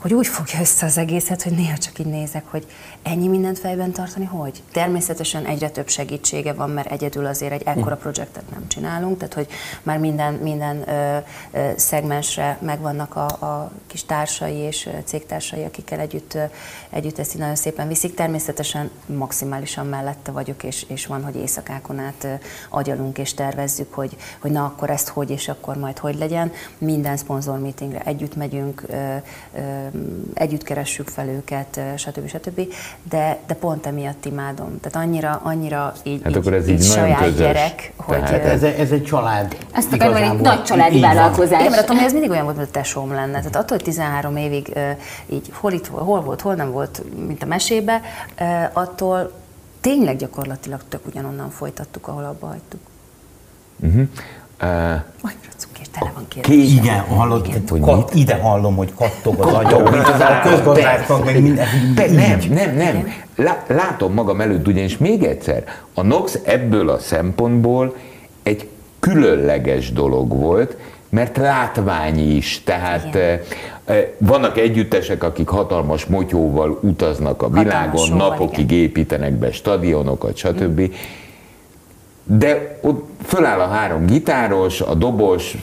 hogy 0.00 0.14
úgy 0.14 0.26
fogja 0.26 0.60
össze 0.60 0.86
az 0.86 0.98
egészet, 0.98 1.42
hogy 1.42 1.52
néha 1.52 1.78
csak 1.78 1.98
így 1.98 2.06
nézek, 2.06 2.44
hogy 2.50 2.66
ennyi 3.02 3.28
mindent 3.28 3.58
fejben 3.58 3.92
tartani, 3.92 4.24
hogy? 4.24 4.62
Természetesen 4.72 5.44
egyre 5.44 5.70
több 5.70 5.88
segítsége 5.88 6.52
van, 6.52 6.70
mert 6.70 6.92
egyedül 6.92 7.26
azért 7.26 7.52
egy 7.52 7.62
ekkora 7.64 7.94
hm. 7.94 8.00
projektet 8.00 8.50
nem 8.50 8.68
csinálunk, 8.68 9.18
tehát 9.18 9.34
hogy 9.34 9.48
már 9.82 9.98
minden, 9.98 10.34
minden 10.34 10.88
ö, 10.88 11.16
ö, 11.52 11.70
szegmensre 11.76 12.58
megvannak 12.60 13.16
a, 13.16 13.26
a 13.26 13.70
kis 13.86 14.04
társai 14.04 14.56
és 14.56 14.88
cégtársai, 15.04 15.64
akikkel 15.64 15.98
együtt, 15.98 16.34
ö, 16.34 16.42
együtt 16.90 17.18
ezt 17.18 17.38
nagyon 17.38 17.56
szépen 17.56 17.88
viszik. 17.88 18.14
Természetesen 18.14 18.90
maximálisan 19.06 19.86
mellette 19.86 20.30
vagyok, 20.30 20.62
és, 20.62 20.84
és 20.88 21.06
van, 21.06 21.24
hogy 21.24 21.36
éjszakákon 21.36 21.98
át 21.98 22.24
ö, 22.24 22.32
agyalunk 22.68 23.18
és 23.18 23.34
tervezzük, 23.34 23.94
hogy, 23.94 24.16
hogy 24.38 24.50
na 24.50 24.64
akkor 24.64 24.90
ezt 24.90 25.08
hogy, 25.08 25.30
és 25.30 25.48
akkor 25.48 25.76
majd 25.76 25.98
hogy 25.98 26.18
legyen. 26.18 26.52
Minden 26.78 27.16
szponzor 27.16 27.58
meetingre 27.58 28.00
együtt 28.00 28.36
megyünk, 28.36 28.82
ö, 28.88 29.16
ö, 29.54 29.89
együtt 30.34 30.62
keressük 30.62 31.08
fel 31.08 31.28
őket, 31.28 31.80
stb. 31.96 32.28
stb 32.28 32.60
de, 33.02 33.38
de 33.46 33.54
pont 33.54 33.86
emiatt 33.86 34.24
imádom. 34.24 34.80
Tehát 34.80 35.08
annyira, 35.08 35.40
annyira 35.44 35.92
így, 36.02 36.22
hát 36.22 36.30
így, 36.30 36.36
akkor 36.36 36.52
ez 36.52 36.68
így, 36.68 36.74
így 36.74 36.84
saját 36.84 37.18
közös. 37.18 37.38
gyerek. 37.38 37.92
Hogy, 37.96 38.20
hát 38.20 38.44
ez, 38.44 38.62
ez 38.62 38.90
egy 38.90 39.04
család. 39.04 39.56
Ezt 39.72 39.92
akarom, 39.92 40.12
hogy 40.12 40.22
egy 40.22 40.40
nagy 40.40 40.62
családi 40.62 41.00
vállalkozás. 41.00 41.60
Igen, 41.60 41.70
mert 41.70 41.86
Tomi 41.86 42.04
ez 42.04 42.12
mindig 42.12 42.30
olyan 42.30 42.44
volt, 42.44 42.56
mint 42.56 42.68
a 42.68 42.72
tesóm 42.72 43.12
lenne. 43.12 43.38
Tehát 43.38 43.56
attól, 43.56 43.76
hogy 43.76 43.82
13 43.82 44.36
évig 44.36 44.72
így 45.26 45.50
hol, 45.52 45.72
itt, 45.72 45.86
hol 45.86 46.20
volt, 46.20 46.40
hol 46.40 46.54
nem 46.54 46.70
volt, 46.70 47.02
mint 47.26 47.42
a 47.42 47.46
mesébe, 47.46 48.00
attól 48.72 49.32
tényleg 49.80 50.16
gyakorlatilag 50.16 50.80
tök 50.88 51.06
ugyanonnan 51.06 51.50
folytattuk, 51.50 52.08
ahol 52.08 52.24
abba 52.24 52.46
hagytuk. 52.46 52.80
Uh-huh. 53.80 54.08
Uh, 54.62 55.00
tele 55.98 56.12
van 56.14 56.24
kérdés. 56.28 56.72
Igen, 56.72 56.98
hallod, 56.98 57.46
Igen. 57.46 57.62
Hogy 57.68 57.80
kat, 57.80 58.14
ide 58.14 58.34
hallom, 58.34 58.76
hogy 58.76 58.92
kattog 58.94 59.40
az 59.40 59.52
agyam, 59.52 59.82
mint 59.82 60.08
az 60.08 60.20
a 60.20 60.40
közgazdásznak, 60.42 61.24
meg 61.24 61.42
minden. 61.42 61.66
Nem, 61.94 62.40
nem, 62.50 62.74
nem. 62.74 63.12
Látom 63.66 64.12
magam 64.12 64.40
előtt, 64.40 64.66
ugyanis 64.66 64.98
még 64.98 65.22
egyszer, 65.22 65.64
a 65.94 66.02
NOX 66.02 66.38
ebből 66.44 66.88
a 66.88 66.98
szempontból 66.98 67.96
egy 68.42 68.68
különleges 69.00 69.92
dolog 69.92 70.38
volt, 70.38 70.76
mert 71.08 71.36
látványi 71.36 72.22
is, 72.22 72.62
tehát 72.64 73.14
Igen. 73.14 73.40
vannak 74.18 74.58
együttesek, 74.58 75.24
akik 75.24 75.48
hatalmas 75.48 76.04
motyóval 76.04 76.78
utaznak 76.82 77.42
a 77.42 77.48
világon, 77.48 78.00
hatalmas 78.00 78.08
napokig 78.08 78.70
igen. 78.70 78.78
építenek 78.78 79.32
be 79.32 79.52
stadionokat, 79.52 80.36
stb. 80.36 80.80
Mm 80.80 80.92
de 82.38 82.78
ott 82.80 83.08
föláll 83.24 83.60
a 83.60 83.66
három 83.66 84.06
gitáros, 84.06 84.80
a 84.80 84.94
dobos, 84.94 85.56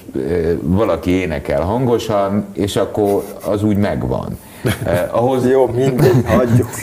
valaki 0.62 1.12
énekel 1.12 1.62
hangosan, 1.62 2.46
és 2.54 2.76
akkor 2.76 3.24
az 3.46 3.64
úgy 3.64 3.78
megvan. 3.78 4.38
ahhoz... 5.12 5.50
Jó, 5.50 5.68
mindegy, 5.68 6.26
hagyjuk. 6.26 6.70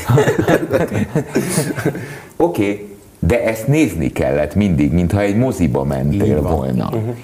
Oké, 2.36 2.62
okay, 2.62 2.96
de 3.18 3.44
ezt 3.44 3.66
nézni 3.66 4.12
kellett 4.12 4.54
mindig, 4.54 4.92
mintha 4.92 5.20
egy 5.20 5.36
moziba 5.36 5.84
mentél 5.84 6.42
volna. 6.42 6.84
Uh-huh. 6.84 7.14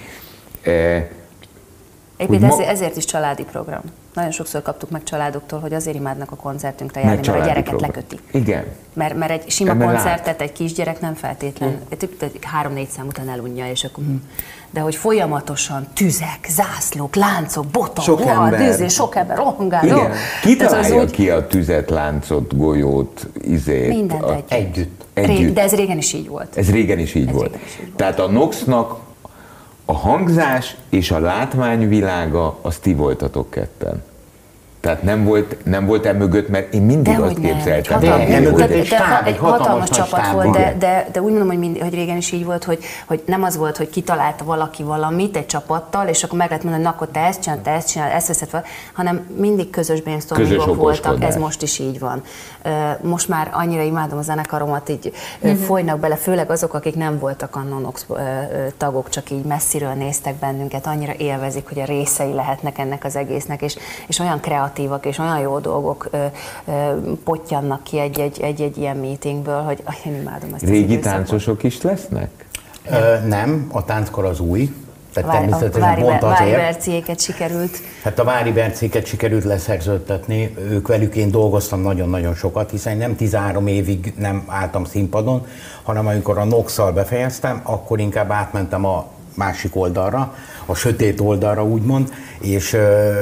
Egyébként 2.20 2.56
ma... 2.56 2.64
ezért 2.64 2.96
is 2.96 3.04
családi 3.04 3.42
program. 3.42 3.80
Nagyon 4.14 4.30
sokszor 4.30 4.62
kaptuk 4.62 4.90
meg 4.90 5.02
családoktól, 5.02 5.60
hogy 5.60 5.74
azért 5.74 5.96
imádnak 5.96 6.30
a 6.30 6.36
koncertünkre 6.36 7.00
járni, 7.00 7.16
mert, 7.16 7.26
mert 7.26 7.40
a 7.40 7.46
gyereket 7.46 7.68
program. 7.68 7.90
leköti. 7.90 8.18
Igen. 8.32 8.64
Mert, 8.92 9.14
mert 9.14 9.30
egy 9.30 9.50
sima 9.50 9.70
Emel 9.70 9.86
koncertet 9.86 10.40
egy 10.40 10.52
kisgyerek 10.52 11.00
nem 11.00 11.14
feltétlen, 11.14 11.78
három-négy 12.42 12.88
szám 12.88 13.06
után 13.06 13.28
elunja, 13.28 13.70
és 13.70 13.84
akkor... 13.84 14.04
Mm. 14.04 14.16
De 14.70 14.80
hogy 14.80 14.94
folyamatosan 14.94 15.86
tüzek, 15.94 16.46
zászlók, 16.48 17.14
láncok, 17.14 17.66
botok, 17.66 18.04
sok 18.04 18.18
boha, 18.18 18.44
ember, 18.44 18.60
dűzé, 18.60 18.88
sok 18.88 19.16
ember, 19.16 19.36
rohangál. 19.36 19.84
Igen. 19.84 20.12
Ki 20.42 20.56
találja 20.56 21.02
úgy... 21.02 21.10
ki 21.10 21.30
a 21.30 21.46
tüzet, 21.46 21.90
láncot, 21.90 22.56
golyót, 22.56 23.26
izét? 23.40 23.88
Mindent 23.88 24.22
a... 24.22 24.34
együtt. 24.48 25.04
együtt. 25.14 25.30
együtt. 25.30 25.54
De 25.54 25.62
ez 25.62 25.74
régen 25.74 25.98
is 25.98 26.12
így 26.12 26.28
volt. 26.28 26.56
Ez 26.56 26.70
régen 26.70 26.98
is 26.98 27.14
így, 27.14 27.28
ez 27.28 27.34
volt. 27.34 27.50
Régen 27.50 27.64
is 27.66 27.72
így 27.72 27.86
volt. 27.86 27.96
Tehát 27.96 28.18
a 28.18 28.26
Noxnak 28.26 28.98
a 29.90 29.92
hangzás 29.92 30.76
és 30.88 31.10
a 31.10 31.18
látványvilága, 31.18 32.58
az 32.62 32.76
ti 32.76 32.94
voltatok 32.94 33.50
ketten. 33.50 34.02
Tehát 34.80 35.02
nem 35.02 35.24
volt, 35.24 35.64
nem 35.64 35.86
volt 35.86 36.06
e 36.06 36.12
mögött, 36.12 36.48
mert 36.48 36.74
én 36.74 36.82
mindig 36.82 37.16
de 37.16 37.22
azt 37.22 37.40
képzeltem. 37.40 38.00
Nem, 38.00 38.20
egy 38.20 38.44
hatalmas, 38.44 38.68
de, 38.68 38.74
egy, 38.74 38.86
stáb, 38.86 39.26
egy 39.26 39.36
hatalmas, 39.36 39.58
hatalmas 39.58 39.88
csapat 39.90 40.20
stáb, 40.20 40.34
volt, 40.34 40.50
de, 40.50 40.76
de, 40.78 41.08
de, 41.12 41.20
úgy 41.20 41.30
mondom, 41.30 41.48
hogy, 41.48 41.58
mind, 41.58 41.78
hogy 41.78 41.94
régen 41.94 42.16
is 42.16 42.32
így 42.32 42.44
volt, 42.44 42.64
hogy, 42.64 42.84
hogy 43.06 43.22
nem 43.26 43.42
az 43.42 43.56
volt, 43.56 43.76
hogy 43.76 43.90
kitalálta 43.90 44.44
valaki 44.44 44.82
valamit 44.82 45.36
egy 45.36 45.46
csapattal, 45.46 46.08
és 46.08 46.22
akkor 46.22 46.38
meg 46.38 46.48
lehet 46.48 46.64
mondani, 46.64 46.84
hogy 46.84 46.92
na, 46.92 46.98
akkor 46.98 47.12
te 47.12 47.26
ezt 47.26 47.42
csinál, 47.42 47.62
te 47.62 47.70
ezt 47.70 47.88
csinál, 47.88 48.10
ezt 48.10 48.26
veszed 48.26 48.48
fel, 48.48 48.64
hanem 48.92 49.26
mindig 49.36 49.70
közös 49.70 50.00
brainstormingok 50.00 50.76
voltak, 50.76 51.22
ez 51.24 51.36
most 51.36 51.62
is 51.62 51.78
így 51.78 51.98
van. 51.98 52.22
Most 53.00 53.28
már 53.28 53.50
annyira 53.52 53.82
imádom 53.82 54.18
a 54.18 54.22
zenekaromat, 54.22 54.88
így 54.88 55.12
uh-huh. 55.40 55.60
folynak 55.60 55.98
bele, 55.98 56.16
főleg 56.16 56.50
azok, 56.50 56.74
akik 56.74 56.96
nem 56.96 57.18
voltak 57.18 57.56
a 57.56 57.60
Nonox 57.60 58.06
tagok, 58.76 59.08
csak 59.08 59.30
így 59.30 59.44
messziről 59.44 59.92
néztek 59.92 60.34
bennünket, 60.34 60.86
annyira 60.86 61.12
élvezik, 61.18 61.68
hogy 61.68 61.80
a 61.80 61.84
részei 61.84 62.32
lehetnek 62.32 62.78
ennek 62.78 63.04
az 63.04 63.16
egésznek, 63.16 63.62
és, 63.62 63.76
és 64.06 64.18
olyan 64.18 64.40
kreatív 64.40 64.68
kreatívak 64.72 65.06
és 65.06 65.18
olyan 65.18 65.38
jó 65.38 65.58
dolgok 65.58 66.08
ö, 66.10 66.24
ö, 66.66 66.72
potyannak 67.24 67.82
ki 67.82 67.98
egy-egy, 67.98 68.76
ilyen 68.76 68.96
meetingből, 68.96 69.60
hogy 69.60 69.82
én 70.06 70.14
imádom 70.14 70.54
ezt 70.54 70.64
Régi 70.64 70.98
táncosok 70.98 71.62
is 71.62 71.82
lesznek? 71.82 72.30
Ö, 72.90 73.26
nem, 73.26 73.68
a 73.72 73.84
tánckor 73.84 74.24
az 74.24 74.40
új, 74.40 74.74
Tehát 75.12 75.30
természetesen 75.30 75.82
a 75.82 75.84
Vári, 75.84 76.00
pont 76.00 76.22
azért. 76.22 76.38
Vári 76.38 76.50
Berciéket 76.50 77.20
sikerült. 77.20 77.78
Hát 78.02 78.18
a 78.18 78.24
Vári 78.24 78.52
Berciéket 78.52 79.06
sikerült 79.06 79.44
leszerződtetni, 79.44 80.54
ők 80.58 80.88
velük 80.88 81.14
én 81.14 81.30
dolgoztam 81.30 81.80
nagyon-nagyon 81.80 82.34
sokat, 82.34 82.70
hiszen 82.70 82.96
nem 82.96 83.16
13 83.16 83.66
évig 83.66 84.14
nem 84.18 84.44
álltam 84.46 84.84
színpadon, 84.84 85.46
hanem 85.82 86.06
amikor 86.06 86.38
a 86.38 86.44
Noxal 86.44 86.92
befejeztem, 86.92 87.60
akkor 87.64 88.00
inkább 88.00 88.30
átmentem 88.30 88.84
a 88.84 89.06
másik 89.34 89.76
oldalra, 89.76 90.34
a 90.66 90.74
sötét 90.74 91.20
oldalra 91.20 91.64
úgymond, 91.64 92.12
és 92.40 92.72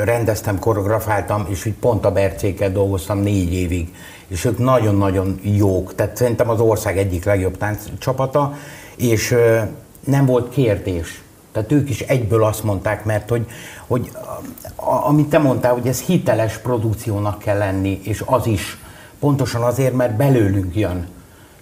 rendeztem, 0.04 0.58
koreografáltam, 0.58 1.46
és 1.48 1.64
így 1.64 1.74
pont 1.74 2.04
a 2.04 2.12
Bercékkel 2.12 2.72
dolgoztam 2.72 3.18
négy 3.18 3.52
évig. 3.52 3.94
És 4.28 4.44
ők 4.44 4.58
nagyon-nagyon 4.58 5.38
jók, 5.42 5.94
tehát 5.94 6.16
szerintem 6.16 6.48
az 6.50 6.60
ország 6.60 6.98
egyik 6.98 7.24
legjobb 7.24 7.56
tánccsapata, 7.56 8.54
és 8.96 9.34
nem 10.04 10.26
volt 10.26 10.48
kérdés. 10.48 11.22
Tehát 11.52 11.72
ők 11.72 11.90
is 11.90 12.00
egyből 12.00 12.44
azt 12.44 12.64
mondták, 12.64 13.04
mert 13.04 13.28
hogy, 13.28 13.46
hogy 13.86 14.10
a, 14.76 15.06
amit 15.06 15.28
te 15.28 15.38
mondtál, 15.38 15.72
hogy 15.72 15.86
ez 15.86 16.00
hiteles 16.00 16.58
produkciónak 16.58 17.38
kell 17.38 17.58
lenni, 17.58 18.00
és 18.02 18.22
az 18.26 18.46
is 18.46 18.78
pontosan 19.18 19.62
azért, 19.62 19.94
mert 19.94 20.16
belőlünk 20.16 20.76
jön. 20.76 21.08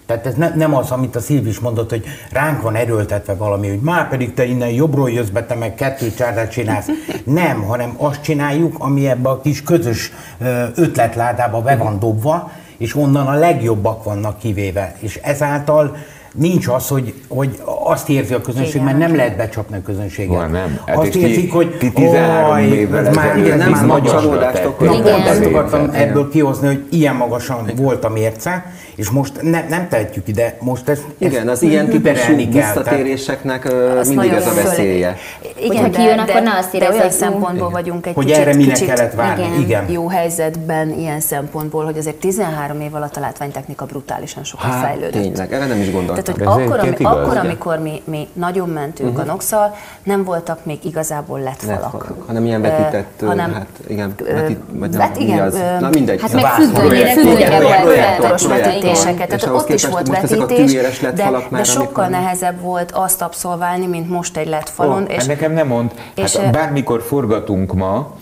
Tehát 0.07 0.25
ez 0.25 0.35
ne, 0.35 0.55
nem 0.55 0.75
az, 0.75 0.91
amit 0.91 1.15
a 1.15 1.19
Szilvis 1.19 1.59
mondott, 1.59 1.89
hogy 1.89 2.05
ránk 2.31 2.61
van 2.61 2.75
erőltetve 2.75 3.35
valami, 3.35 3.67
hogy 3.67 3.79
már 3.79 4.09
pedig 4.09 4.33
te 4.33 4.45
innen 4.45 4.69
jobbról 4.69 5.11
jössz 5.11 5.29
be, 5.29 5.45
te 5.45 5.55
meg 5.55 5.75
kettő 5.75 6.13
csárdát 6.13 6.51
csinálsz. 6.51 6.87
Nem, 7.23 7.61
hanem 7.61 7.93
azt 7.97 8.21
csináljuk, 8.21 8.75
ami 8.79 9.07
ebbe 9.07 9.29
a 9.29 9.41
kis 9.41 9.63
közös 9.63 10.11
ötletládába 10.75 11.61
be 11.61 11.75
van 11.75 11.99
dobva, 11.99 12.51
és 12.77 12.95
onnan 12.95 13.27
a 13.27 13.33
legjobbak 13.33 14.03
vannak 14.03 14.39
kivéve. 14.39 14.95
És 14.99 15.15
ezáltal 15.15 15.97
nincs 16.37 16.67
az, 16.67 16.87
hogy, 16.87 17.13
hogy 17.27 17.59
azt 17.83 18.09
érzi 18.09 18.33
a 18.33 18.41
közönség, 18.41 18.81
mert 18.81 18.97
nem 18.97 19.15
lehet 19.15 19.37
becsapni 19.37 19.77
a 19.77 19.81
közönséget. 19.81 20.35
Van, 20.35 20.51
nem. 20.51 20.79
Hát 20.85 20.97
azt 20.97 21.15
érzik, 21.15 21.53
hogy 21.53 21.77
ti 21.77 21.91
13 21.91 22.73
évvel 22.73 23.07
ez 23.07 23.15
már 23.15 23.37
ez 23.37 23.57
nem 23.57 23.85
már 23.85 24.01
csalódást 24.01 24.65
okoz. 24.65 24.99
Ezt 25.27 25.45
akartam 25.45 25.89
ebből 25.93 26.29
kihozni, 26.29 26.67
hogy 26.67 26.85
ilyen 26.89 27.15
magasan 27.15 27.71
volt 27.75 28.03
a 28.03 28.09
mérce, 28.09 28.65
és 28.95 29.09
most 29.09 29.41
ne, 29.41 29.67
nem 29.67 29.87
tehetjük 29.89 30.27
ide, 30.27 30.57
most 30.59 30.89
ezt 30.89 31.03
Igen, 31.17 31.47
az 31.47 31.61
ilyen 31.61 31.87
típusú 31.87 32.35
visszatéréseknek 32.51 33.73
mindig 34.07 34.31
ez 34.31 34.47
a 34.47 34.53
veszélye. 34.53 35.15
Igen, 35.63 35.83
ha 35.83 35.89
kijön, 35.89 36.19
akkor 36.19 36.41
ne 36.41 36.57
azt 36.57 36.73
érezze, 36.73 36.93
olyan 36.93 37.11
szempontból 37.11 37.69
vagyunk 37.69 38.05
egy 38.05 38.13
hogy 38.13 38.25
kicsit, 38.25 38.41
erre 38.41 38.55
minek 38.55 38.79
kellett 38.79 39.13
várni. 39.13 39.43
Igen, 39.43 39.59
igen, 39.59 39.89
jó 39.89 40.07
helyzetben 40.07 40.89
ilyen 40.99 41.19
szempontból, 41.19 41.85
hogy 41.85 41.97
azért 41.97 42.15
13 42.15 42.81
év 42.81 42.95
alatt 42.95 43.15
a 43.15 43.19
látványtechnika 43.19 43.85
brutálisan 43.85 44.43
sokat 44.43 44.65
hát, 44.65 44.85
fejlődött. 44.85 45.21
Tényleg, 45.21 45.53
erre 45.53 45.65
nem 45.65 45.79
is 45.79 45.91
gondoltam. 45.91 46.26
Tehát, 46.33 46.53
hogy 46.53 46.63
akkor, 46.63 46.79
ami, 46.79 46.95
igaz, 46.97 47.13
akkor, 47.13 47.37
amikor 47.37 47.79
mi, 47.79 48.01
mi 48.05 48.27
nagyon 48.33 48.69
mentünk 48.69 49.09
uh-huh. 49.09 49.29
a 49.29 49.31
noxa 49.31 49.73
nem 50.03 50.23
voltak 50.23 50.65
még 50.65 50.85
igazából 50.85 51.39
lett 51.39 51.61
falak. 51.61 52.13
hanem 52.25 52.45
ilyen 52.45 52.61
vetített, 52.61 53.21
uh, 53.21 53.27
hanem, 53.27 53.53
hát 53.53 53.67
igen, 53.87 54.15
vetít, 54.17 54.59
vagy 54.71 54.89
nem, 54.89 54.99
vet, 54.99 55.17
igen, 55.17 55.41
az, 55.41 55.61
na 55.79 55.89
mindegy. 55.89 56.21
Hát 56.21 56.33
meg 56.33 56.45
függönyre 56.45 57.13
volt 58.19 58.41
vetítéseket, 58.41 59.27
tehát 59.27 59.55
ott 59.55 59.69
is 59.69 59.85
volt 59.85 60.07
vetítés, 60.07 60.99
de, 60.99 61.31
de 61.49 61.63
sokkal 61.63 62.07
nehezebb 62.07 62.61
volt 62.61 62.91
azt 62.91 63.21
abszolválni, 63.21 63.85
mint 63.85 64.09
most 64.09 64.37
egy 64.37 64.47
lett 64.47 64.69
falon. 64.69 65.05
És 65.07 65.15
hát 65.15 65.27
nekem 65.27 65.51
nem 65.51 65.67
mond, 65.67 65.91
hát 66.15 66.51
bármikor 66.51 67.01
forgatunk 67.01 67.73
ma, 67.73 68.15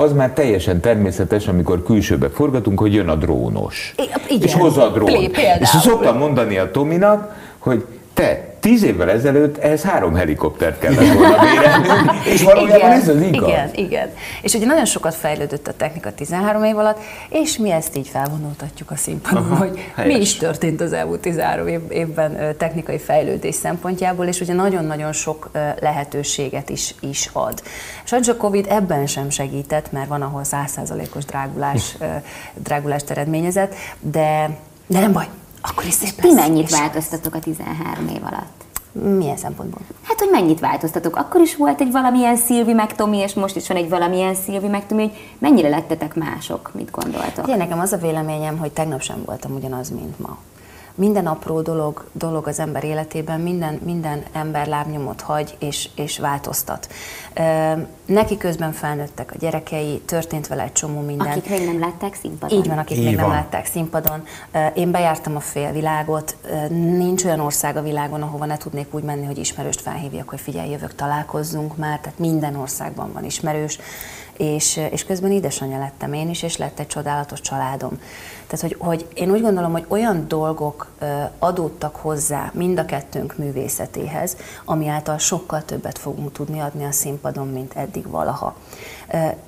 az 0.00 0.12
már 0.12 0.30
teljesen 0.30 0.80
természetes, 0.80 1.48
amikor 1.48 1.82
külsőbe 1.82 2.28
forgatunk, 2.28 2.78
hogy 2.78 2.94
jön 2.94 3.08
a 3.08 3.14
drónos. 3.14 3.94
Igen. 4.28 4.42
És 4.42 4.54
hozza 4.54 4.82
a 4.82 4.88
drón. 4.88 5.08
És 5.60 5.68
szoktam 5.68 6.18
mondani 6.18 6.58
a 6.58 6.70
Tominak, 6.70 7.36
hogy 7.58 7.84
te 8.14 8.49
tíz 8.60 8.82
évvel 8.82 9.10
ezelőtt 9.10 9.58
ehhez 9.58 9.82
három 9.82 10.14
helikoptert 10.14 10.78
kellett 10.78 11.12
volna 11.12 11.36
bérelnünk, 11.40 12.10
és 12.34 12.42
valójában 12.42 12.76
igen, 12.76 12.90
ez 12.90 13.08
az 13.08 13.20
igaz. 13.20 13.48
Igen, 13.48 13.70
igen. 13.74 14.10
És 14.42 14.54
ugye 14.54 14.66
nagyon 14.66 14.84
sokat 14.84 15.14
fejlődött 15.14 15.68
a 15.68 15.72
technika 15.76 16.14
13 16.14 16.64
év 16.64 16.78
alatt, 16.78 16.98
és 17.28 17.56
mi 17.56 17.70
ezt 17.70 17.96
így 17.96 18.08
felvonultatjuk 18.08 18.90
a 18.90 18.96
színpadon, 18.96 19.42
Aha, 19.42 19.56
hogy 19.56 19.90
helyes. 19.94 20.12
mi 20.14 20.20
is 20.20 20.36
történt 20.36 20.80
az 20.80 20.92
elmúlt 20.92 21.20
13 21.20 21.68
év, 21.68 21.80
évben 21.88 22.56
technikai 22.58 22.98
fejlődés 22.98 23.54
szempontjából, 23.54 24.26
és 24.26 24.40
ugye 24.40 24.52
nagyon-nagyon 24.52 25.12
sok 25.12 25.50
lehetőséget 25.80 26.68
is, 26.68 26.94
is 27.00 27.30
ad. 27.32 27.62
Sajnos 28.04 28.28
a 28.28 28.36
Covid 28.36 28.66
ebben 28.68 29.06
sem 29.06 29.30
segített, 29.30 29.92
mert 29.92 30.08
van, 30.08 30.22
ahol 30.22 30.42
100%-os 30.44 31.24
drágulás, 31.24 31.96
drágulást 32.54 33.10
eredményezett, 33.10 33.74
de, 34.00 34.50
de 34.86 35.00
nem 35.00 35.12
baj, 35.12 35.26
akkor 35.60 35.84
is 35.84 35.92
szép 35.92 36.14
Ti 36.20 36.32
mennyit 36.32 36.70
változtatok 36.70 37.34
a 37.34 37.38
13 37.38 38.08
év 38.08 38.24
alatt? 38.24 38.64
Milyen 38.92 39.36
szempontból? 39.36 39.80
Hát, 40.02 40.18
hogy 40.18 40.28
mennyit 40.30 40.60
változtatok. 40.60 41.16
Akkor 41.16 41.40
is 41.40 41.56
volt 41.56 41.80
egy 41.80 41.90
valamilyen 41.90 42.36
Szilvi 42.36 42.72
meg 42.72 42.94
Tomi, 42.94 43.18
és 43.18 43.34
most 43.34 43.56
is 43.56 43.68
van 43.68 43.76
egy 43.76 43.88
valamilyen 43.88 44.34
Szilvi 44.34 44.68
meg 44.68 44.86
Tomi, 44.86 45.02
hogy 45.02 45.18
mennyire 45.38 45.68
lettetek 45.68 46.14
mások, 46.14 46.70
mit 46.74 46.90
gondoltok? 46.90 47.48
Én 47.48 47.56
nekem 47.56 47.80
az 47.80 47.92
a 47.92 47.96
véleményem, 47.96 48.58
hogy 48.58 48.70
tegnap 48.70 49.02
sem 49.02 49.22
voltam 49.24 49.54
ugyanaz, 49.54 49.90
mint 49.90 50.18
ma 50.18 50.38
minden 51.00 51.26
apró 51.26 51.60
dolog, 51.60 52.04
dolog 52.12 52.46
az 52.48 52.58
ember 52.58 52.84
életében, 52.84 53.40
minden, 53.40 53.80
minden 53.84 54.22
ember 54.32 54.66
lábnyomot 54.66 55.20
hagy 55.20 55.56
és, 55.58 55.88
és 55.94 56.18
változtat. 56.18 56.88
Neki 58.04 58.36
közben 58.36 58.72
felnőttek 58.72 59.32
a 59.34 59.38
gyerekei, 59.38 60.00
történt 60.04 60.46
vele 60.46 60.62
egy 60.62 60.72
csomó 60.72 61.00
minden. 61.00 61.26
Akik 61.26 61.48
még 61.48 61.64
nem 61.66 61.80
látták 61.80 62.14
színpadon. 62.14 62.58
Így 62.58 62.68
van, 62.68 62.78
akik 62.78 62.96
Így 62.96 63.04
még 63.04 63.14
van. 63.14 63.24
nem 63.24 63.34
látták 63.36 63.66
színpadon. 63.66 64.22
Én 64.74 64.90
bejártam 64.90 65.36
a 65.36 65.40
félvilágot, 65.40 66.36
nincs 66.70 67.24
olyan 67.24 67.40
ország 67.40 67.76
a 67.76 67.82
világon, 67.82 68.22
ahova 68.22 68.44
ne 68.44 68.56
tudnék 68.56 68.94
úgy 68.94 69.02
menni, 69.02 69.24
hogy 69.24 69.38
ismerőst 69.38 69.80
felhívjak, 69.80 70.28
hogy 70.28 70.40
figyelj, 70.40 70.70
jövök, 70.70 70.94
találkozzunk 70.94 71.76
már, 71.76 72.00
tehát 72.00 72.18
minden 72.18 72.56
országban 72.56 73.12
van 73.12 73.24
ismerős 73.24 73.78
és, 74.40 74.80
és 74.90 75.04
közben 75.04 75.30
édesanyja 75.30 75.78
lettem 75.78 76.12
én 76.12 76.30
is, 76.30 76.42
és 76.42 76.56
lett 76.56 76.78
egy 76.78 76.86
csodálatos 76.86 77.40
családom. 77.40 78.00
Tehát, 78.46 78.60
hogy, 78.60 78.76
hogy 78.78 79.06
én 79.14 79.30
úgy 79.30 79.40
gondolom, 79.40 79.72
hogy 79.72 79.84
olyan 79.88 80.24
dolgok 80.28 80.90
adódtak 81.38 81.96
hozzá 81.96 82.50
mind 82.54 82.78
a 82.78 82.84
kettőnk 82.84 83.36
művészetéhez, 83.36 84.36
ami 84.64 84.88
által 84.88 85.18
sokkal 85.18 85.64
többet 85.64 85.98
fogunk 85.98 86.32
tudni 86.32 86.60
adni 86.60 86.84
a 86.84 86.92
színpadon, 86.92 87.48
mint 87.48 87.74
eddig 87.74 88.08
valaha. 88.08 88.56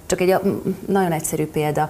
Csak 0.07 0.21
egy 0.21 0.37
nagyon 0.87 1.13
egyszerű 1.13 1.47
példa, 1.47 1.89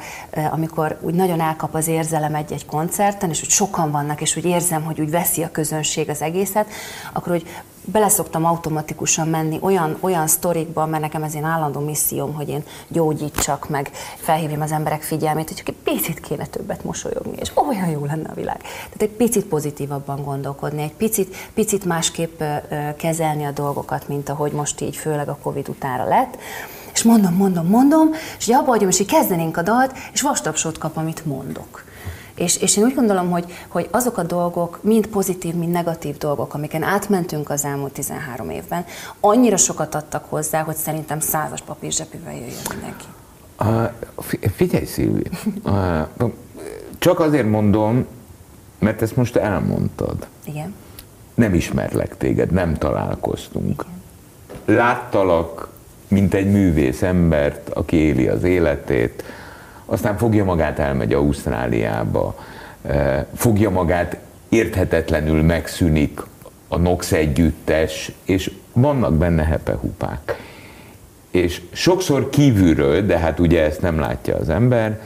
amikor 0.50 0.98
úgy 1.00 1.14
nagyon 1.14 1.40
elkap 1.40 1.74
az 1.74 1.88
érzelem 1.88 2.34
egy-egy 2.34 2.66
koncerten, 2.66 3.30
és 3.30 3.40
hogy 3.40 3.48
sokan 3.48 3.90
vannak, 3.90 4.20
és 4.20 4.36
úgy 4.36 4.44
érzem, 4.44 4.82
hogy 4.82 5.00
úgy 5.00 5.10
veszi 5.10 5.42
a 5.42 5.50
közönség 5.50 6.08
az 6.08 6.22
egészet, 6.22 6.66
akkor 7.12 7.32
hogy 7.32 7.46
beleszoktam 7.84 8.44
automatikusan 8.44 9.28
menni 9.28 9.58
olyan, 9.60 9.96
olyan 10.00 10.26
sztorikba, 10.26 10.86
mert 10.86 11.02
nekem 11.02 11.22
ez 11.22 11.34
én 11.34 11.44
állandó 11.44 11.80
misszióm, 11.80 12.34
hogy 12.34 12.48
én 12.48 12.62
gyógyítsak 12.88 13.68
meg, 13.68 13.90
felhívjam 14.16 14.60
az 14.60 14.72
emberek 14.72 15.02
figyelmét, 15.02 15.48
hogy 15.48 15.56
csak 15.56 15.68
egy 15.68 15.74
picit 15.84 16.20
kéne 16.20 16.46
többet 16.46 16.84
mosolyogni, 16.84 17.36
és 17.40 17.52
olyan 17.54 17.88
jó 17.88 18.04
lenne 18.04 18.28
a 18.30 18.34
világ. 18.34 18.60
Tehát 18.60 19.02
egy 19.02 19.08
picit 19.08 19.44
pozitívabban 19.44 20.24
gondolkodni, 20.24 20.82
egy 20.82 20.94
picit, 20.94 21.36
picit 21.54 21.84
másképp 21.84 22.42
kezelni 22.96 23.44
a 23.44 23.50
dolgokat, 23.50 24.08
mint 24.08 24.28
ahogy 24.28 24.52
most 24.52 24.80
így, 24.80 24.96
főleg 24.96 25.28
a 25.28 25.38
Covid 25.42 25.68
utára 25.68 26.04
lett. 26.04 26.38
És 26.92 27.02
mondom, 27.02 27.34
mondom, 27.34 27.66
mondom, 27.66 28.10
és 28.38 28.48
abba 28.48 28.70
hagyom, 28.70 28.88
és 28.88 29.00
így 29.00 29.06
kezdenénk 29.06 29.56
a 29.56 29.62
dalt, 29.62 29.92
és 30.12 30.20
vastapsot 30.20 30.78
kap, 30.78 30.96
amit 30.96 31.26
mondok. 31.26 31.84
És, 32.34 32.56
és 32.56 32.76
én 32.76 32.84
úgy 32.84 32.94
gondolom, 32.94 33.30
hogy, 33.30 33.44
hogy 33.68 33.88
azok 33.90 34.18
a 34.18 34.22
dolgok, 34.22 34.78
mind 34.82 35.06
pozitív, 35.06 35.54
mind 35.54 35.72
negatív 35.72 36.16
dolgok, 36.16 36.54
amiken 36.54 36.82
átmentünk 36.82 37.50
az 37.50 37.64
elmúlt 37.64 37.92
13 37.92 38.50
évben, 38.50 38.84
annyira 39.20 39.56
sokat 39.56 39.94
adtak 39.94 40.24
hozzá, 40.28 40.62
hogy 40.62 40.76
szerintem 40.76 41.20
százas 41.20 41.60
papír 41.60 41.92
zsebével 41.92 42.32
jöjjön 42.32 42.62
mindenki. 42.70 43.04
Uh, 43.60 44.50
figyelj, 44.54 44.84
Szilvi, 44.84 45.24
uh, 45.64 46.30
csak 46.98 47.20
azért 47.20 47.48
mondom, 47.48 48.06
mert 48.78 49.02
ezt 49.02 49.16
most 49.16 49.36
elmondtad. 49.36 50.26
Igen. 50.44 50.74
Nem 51.34 51.54
ismerlek 51.54 52.16
téged, 52.16 52.50
nem 52.50 52.74
találkoztunk. 52.74 53.84
Igen. 54.66 54.76
Láttalak, 54.76 55.68
mint 56.08 56.34
egy 56.34 56.50
művész 56.50 57.02
embert, 57.02 57.68
aki 57.68 57.96
éli 57.96 58.28
az 58.28 58.42
életét, 58.42 59.24
aztán 59.92 60.16
fogja 60.16 60.44
magát, 60.44 60.78
elmegy 60.78 61.12
Ausztráliába, 61.12 62.38
fogja 63.34 63.70
magát, 63.70 64.16
érthetetlenül 64.48 65.42
megszűnik 65.42 66.20
a 66.68 66.76
Nox 66.76 67.12
együttes, 67.12 68.12
és 68.24 68.50
vannak 68.72 69.14
benne 69.14 69.42
hepehupák. 69.42 70.36
És 71.30 71.60
sokszor 71.72 72.30
kívülről, 72.30 73.06
de 73.06 73.18
hát 73.18 73.40
ugye 73.40 73.62
ezt 73.64 73.80
nem 73.80 73.98
látja 73.98 74.36
az 74.36 74.48
ember, 74.48 75.00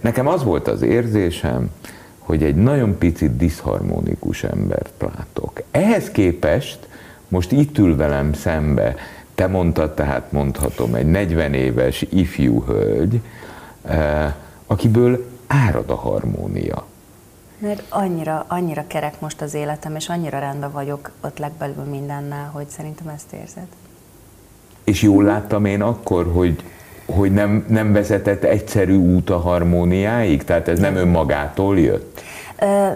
nekem 0.00 0.26
az 0.26 0.44
volt 0.44 0.68
az 0.68 0.82
érzésem, 0.82 1.70
hogy 2.18 2.42
egy 2.42 2.56
nagyon 2.56 2.98
picit 2.98 3.36
diszharmonikus 3.36 4.44
embert 4.44 4.92
látok. 4.98 5.62
Ehhez 5.70 6.10
képest 6.10 6.78
most 7.28 7.52
itt 7.52 7.78
ül 7.78 7.96
velem 7.96 8.32
szembe, 8.32 8.94
te 9.34 9.46
mondtad, 9.46 9.94
tehát 9.94 10.32
mondhatom, 10.32 10.94
egy 10.94 11.06
40 11.06 11.54
éves 11.54 12.04
ifjú 12.10 12.64
hölgy, 12.66 13.20
akiből 14.66 15.26
árad 15.46 15.90
a 15.90 15.94
harmónia. 15.94 16.86
Mert 17.58 17.82
annyira, 17.88 18.44
annyira 18.48 18.84
kerek 18.86 19.20
most 19.20 19.40
az 19.40 19.54
életem, 19.54 19.96
és 19.96 20.08
annyira 20.08 20.38
rendben 20.38 20.72
vagyok 20.72 21.10
ott 21.20 21.38
legbelül 21.38 21.84
mindennel, 21.84 22.50
hogy 22.52 22.68
szerintem 22.68 23.08
ezt 23.08 23.32
érzed. 23.32 23.66
És 24.84 25.02
jól 25.02 25.24
láttam 25.24 25.64
én 25.64 25.82
akkor, 25.82 26.30
hogy, 26.32 26.62
hogy 27.06 27.32
nem, 27.32 27.64
nem 27.68 27.92
vezetett 27.92 28.44
egyszerű 28.44 28.96
út 28.96 29.30
a 29.30 29.38
harmóniáig? 29.38 30.44
Tehát 30.44 30.68
ez 30.68 30.78
nem 30.78 30.96
önmagától 30.96 31.78
jött? 31.78 32.20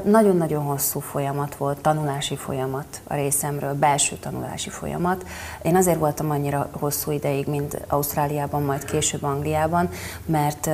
Nagyon-nagyon 0.05 0.62
hosszú 0.62 1.01
folyamat 1.01 1.55
volt, 1.55 1.81
tanulási 1.81 2.37
folyamat 2.37 3.01
a 3.05 3.14
részemről, 3.14 3.75
belső 3.75 4.16
tanulási 4.16 4.70
folyamat. 4.70 5.27
Én 5.62 5.77
azért 5.77 5.98
voltam 5.98 6.31
annyira 6.31 6.68
hosszú 6.72 7.11
ideig, 7.11 7.46
mint 7.46 7.81
Ausztráliában, 7.88 8.62
majd 8.62 8.85
később 8.85 9.22
Angliában, 9.22 9.88
mert 10.27 10.70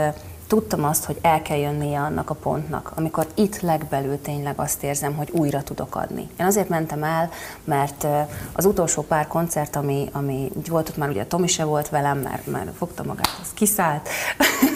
tudtam 0.48 0.84
azt, 0.84 1.04
hogy 1.04 1.18
el 1.20 1.42
kell 1.42 1.58
jönnie 1.58 2.00
annak 2.00 2.30
a 2.30 2.34
pontnak, 2.34 2.92
amikor 2.94 3.26
itt 3.34 3.60
legbelül 3.60 4.20
tényleg 4.20 4.54
azt 4.56 4.82
érzem, 4.82 5.14
hogy 5.14 5.30
újra 5.30 5.62
tudok 5.62 5.96
adni. 5.96 6.28
Én 6.40 6.46
azért 6.46 6.68
mentem 6.68 7.04
el, 7.04 7.30
mert 7.64 8.06
az 8.52 8.64
utolsó 8.64 9.02
pár 9.02 9.26
koncert, 9.26 9.76
ami, 9.76 10.08
ami 10.12 10.50
volt 10.68 10.88
ott 10.88 10.96
már 10.96 11.08
ugye 11.08 11.24
Tomi 11.26 11.46
se 11.46 11.64
volt 11.64 11.88
velem, 11.88 12.18
mert, 12.18 12.46
mert 12.46 12.76
fogta 12.76 13.02
magát, 13.02 13.38
az 13.42 13.48
kiszállt, 13.54 14.08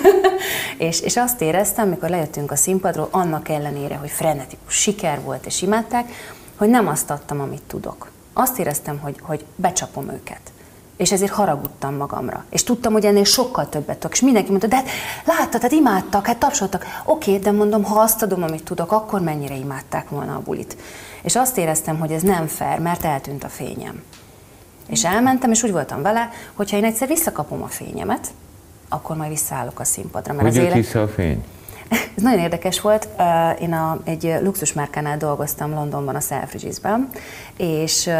és, 0.78 1.00
és 1.00 1.16
azt 1.16 1.40
éreztem, 1.40 1.86
amikor 1.86 2.08
lejöttünk 2.08 2.50
a 2.50 2.56
színpadról, 2.56 3.08
annak 3.10 3.48
ellenére, 3.48 3.96
hogy 3.96 4.10
frenetikus 4.10 4.74
siker 4.74 5.20
volt 5.20 5.46
és 5.46 5.62
imádták, 5.62 6.12
hogy 6.56 6.68
nem 6.68 6.86
azt 6.86 7.10
adtam, 7.10 7.40
amit 7.40 7.62
tudok. 7.66 8.10
Azt 8.32 8.58
éreztem, 8.58 8.98
hogy, 8.98 9.16
hogy 9.22 9.44
becsapom 9.56 10.10
őket 10.10 10.52
és 11.02 11.12
ezért 11.12 11.32
haragudtam 11.32 11.94
magamra. 11.94 12.44
És 12.50 12.64
tudtam, 12.64 12.92
hogy 12.92 13.04
ennél 13.04 13.24
sokkal 13.24 13.68
többet 13.68 13.96
tudok. 13.96 14.12
És 14.12 14.20
mindenki 14.20 14.48
mondta, 14.48 14.66
de 14.66 14.76
hát 14.76 14.88
láttad, 15.24 15.62
hát 15.62 15.72
imádtak, 15.72 16.26
hát 16.26 16.36
tapsoltak. 16.36 16.84
Oké, 17.04 17.38
de 17.38 17.50
mondom, 17.50 17.84
ha 17.84 18.00
azt 18.00 18.22
adom, 18.22 18.42
amit 18.42 18.64
tudok, 18.64 18.92
akkor 18.92 19.20
mennyire 19.20 19.54
imádták 19.54 20.08
volna 20.08 20.34
a 20.34 20.40
bulit. 20.40 20.76
És 21.22 21.36
azt 21.36 21.58
éreztem, 21.58 21.98
hogy 21.98 22.12
ez 22.12 22.22
nem 22.22 22.46
fair, 22.46 22.78
mert 22.78 23.04
eltűnt 23.04 23.44
a 23.44 23.48
fényem. 23.48 24.02
És 24.88 25.04
elmentem, 25.04 25.50
és 25.50 25.62
úgy 25.62 25.72
voltam 25.72 26.02
vele, 26.02 26.30
hogyha 26.52 26.76
én 26.76 26.84
egyszer 26.84 27.08
visszakapom 27.08 27.62
a 27.62 27.68
fényemet, 27.68 28.28
akkor 28.88 29.16
majd 29.16 29.30
visszaállok 29.30 29.80
a 29.80 29.84
színpadra. 29.84 30.32
Mert 30.32 30.46
hogy 30.46 30.56
az 30.56 30.64
élet... 30.64 30.74
vissza 30.74 31.02
a 31.02 31.08
fény? 31.08 31.44
Ez 32.16 32.22
nagyon 32.22 32.38
érdekes 32.38 32.80
volt. 32.80 33.08
Én 33.60 33.72
a, 33.72 34.00
egy 34.04 34.34
luxusmárkánál 34.42 35.16
dolgoztam 35.16 35.70
Londonban, 35.70 36.14
a 36.14 36.20
Selfridges-ben, 36.20 37.08
és 37.56 38.10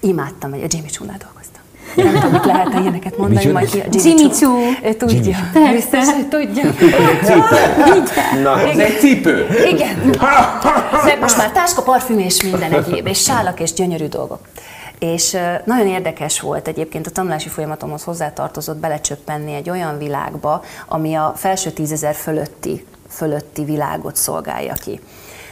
imádtam, 0.00 0.50
hogy 0.50 0.62
a 0.62 0.66
Jimmy 0.68 0.88
Choo-nál 0.88 1.16
dolgoztam 1.18 1.37
nem 2.04 2.14
tudom, 2.14 2.30
mit 2.30 2.44
lehet 2.44 2.74
ilyeneket 2.80 3.16
mondani, 3.16 3.46
Micsoda? 3.46 3.52
majd 3.52 3.70
ki 3.70 3.80
a 3.80 4.08
Jimmy, 4.08 4.30
Choo. 4.30 4.58
Ő 4.82 4.94
tudja. 4.94 5.36
Jimmy. 5.54 5.72
Biztos, 5.72 6.04
hogy 6.04 6.28
tudja. 6.28 6.64
Na, 8.42 8.60
ez 8.60 8.78
egy 8.78 8.98
cipő. 8.98 9.46
Igen. 9.72 9.96
Meg 11.04 11.20
most 11.20 11.36
már 11.36 11.52
táska, 11.52 11.82
parfüm 11.82 12.18
és 12.18 12.42
minden 12.42 12.72
egyéb, 12.72 13.06
és 13.06 13.22
sálak 13.22 13.60
és 13.60 13.72
gyönyörű 13.72 14.06
dolgok. 14.06 14.40
És 14.98 15.36
nagyon 15.64 15.86
érdekes 15.86 16.40
volt 16.40 16.68
egyébként 16.68 17.06
a 17.06 17.10
tanulási 17.10 17.48
folyamatomhoz 17.48 18.02
hozzátartozott 18.02 18.76
belecsöppenni 18.76 19.54
egy 19.54 19.70
olyan 19.70 19.98
világba, 19.98 20.64
ami 20.86 21.14
a 21.14 21.32
felső 21.36 21.70
tízezer 21.70 22.14
fölötti, 22.14 22.84
fölötti 23.08 23.64
világot 23.64 24.16
szolgálja 24.16 24.72
ki 24.72 25.00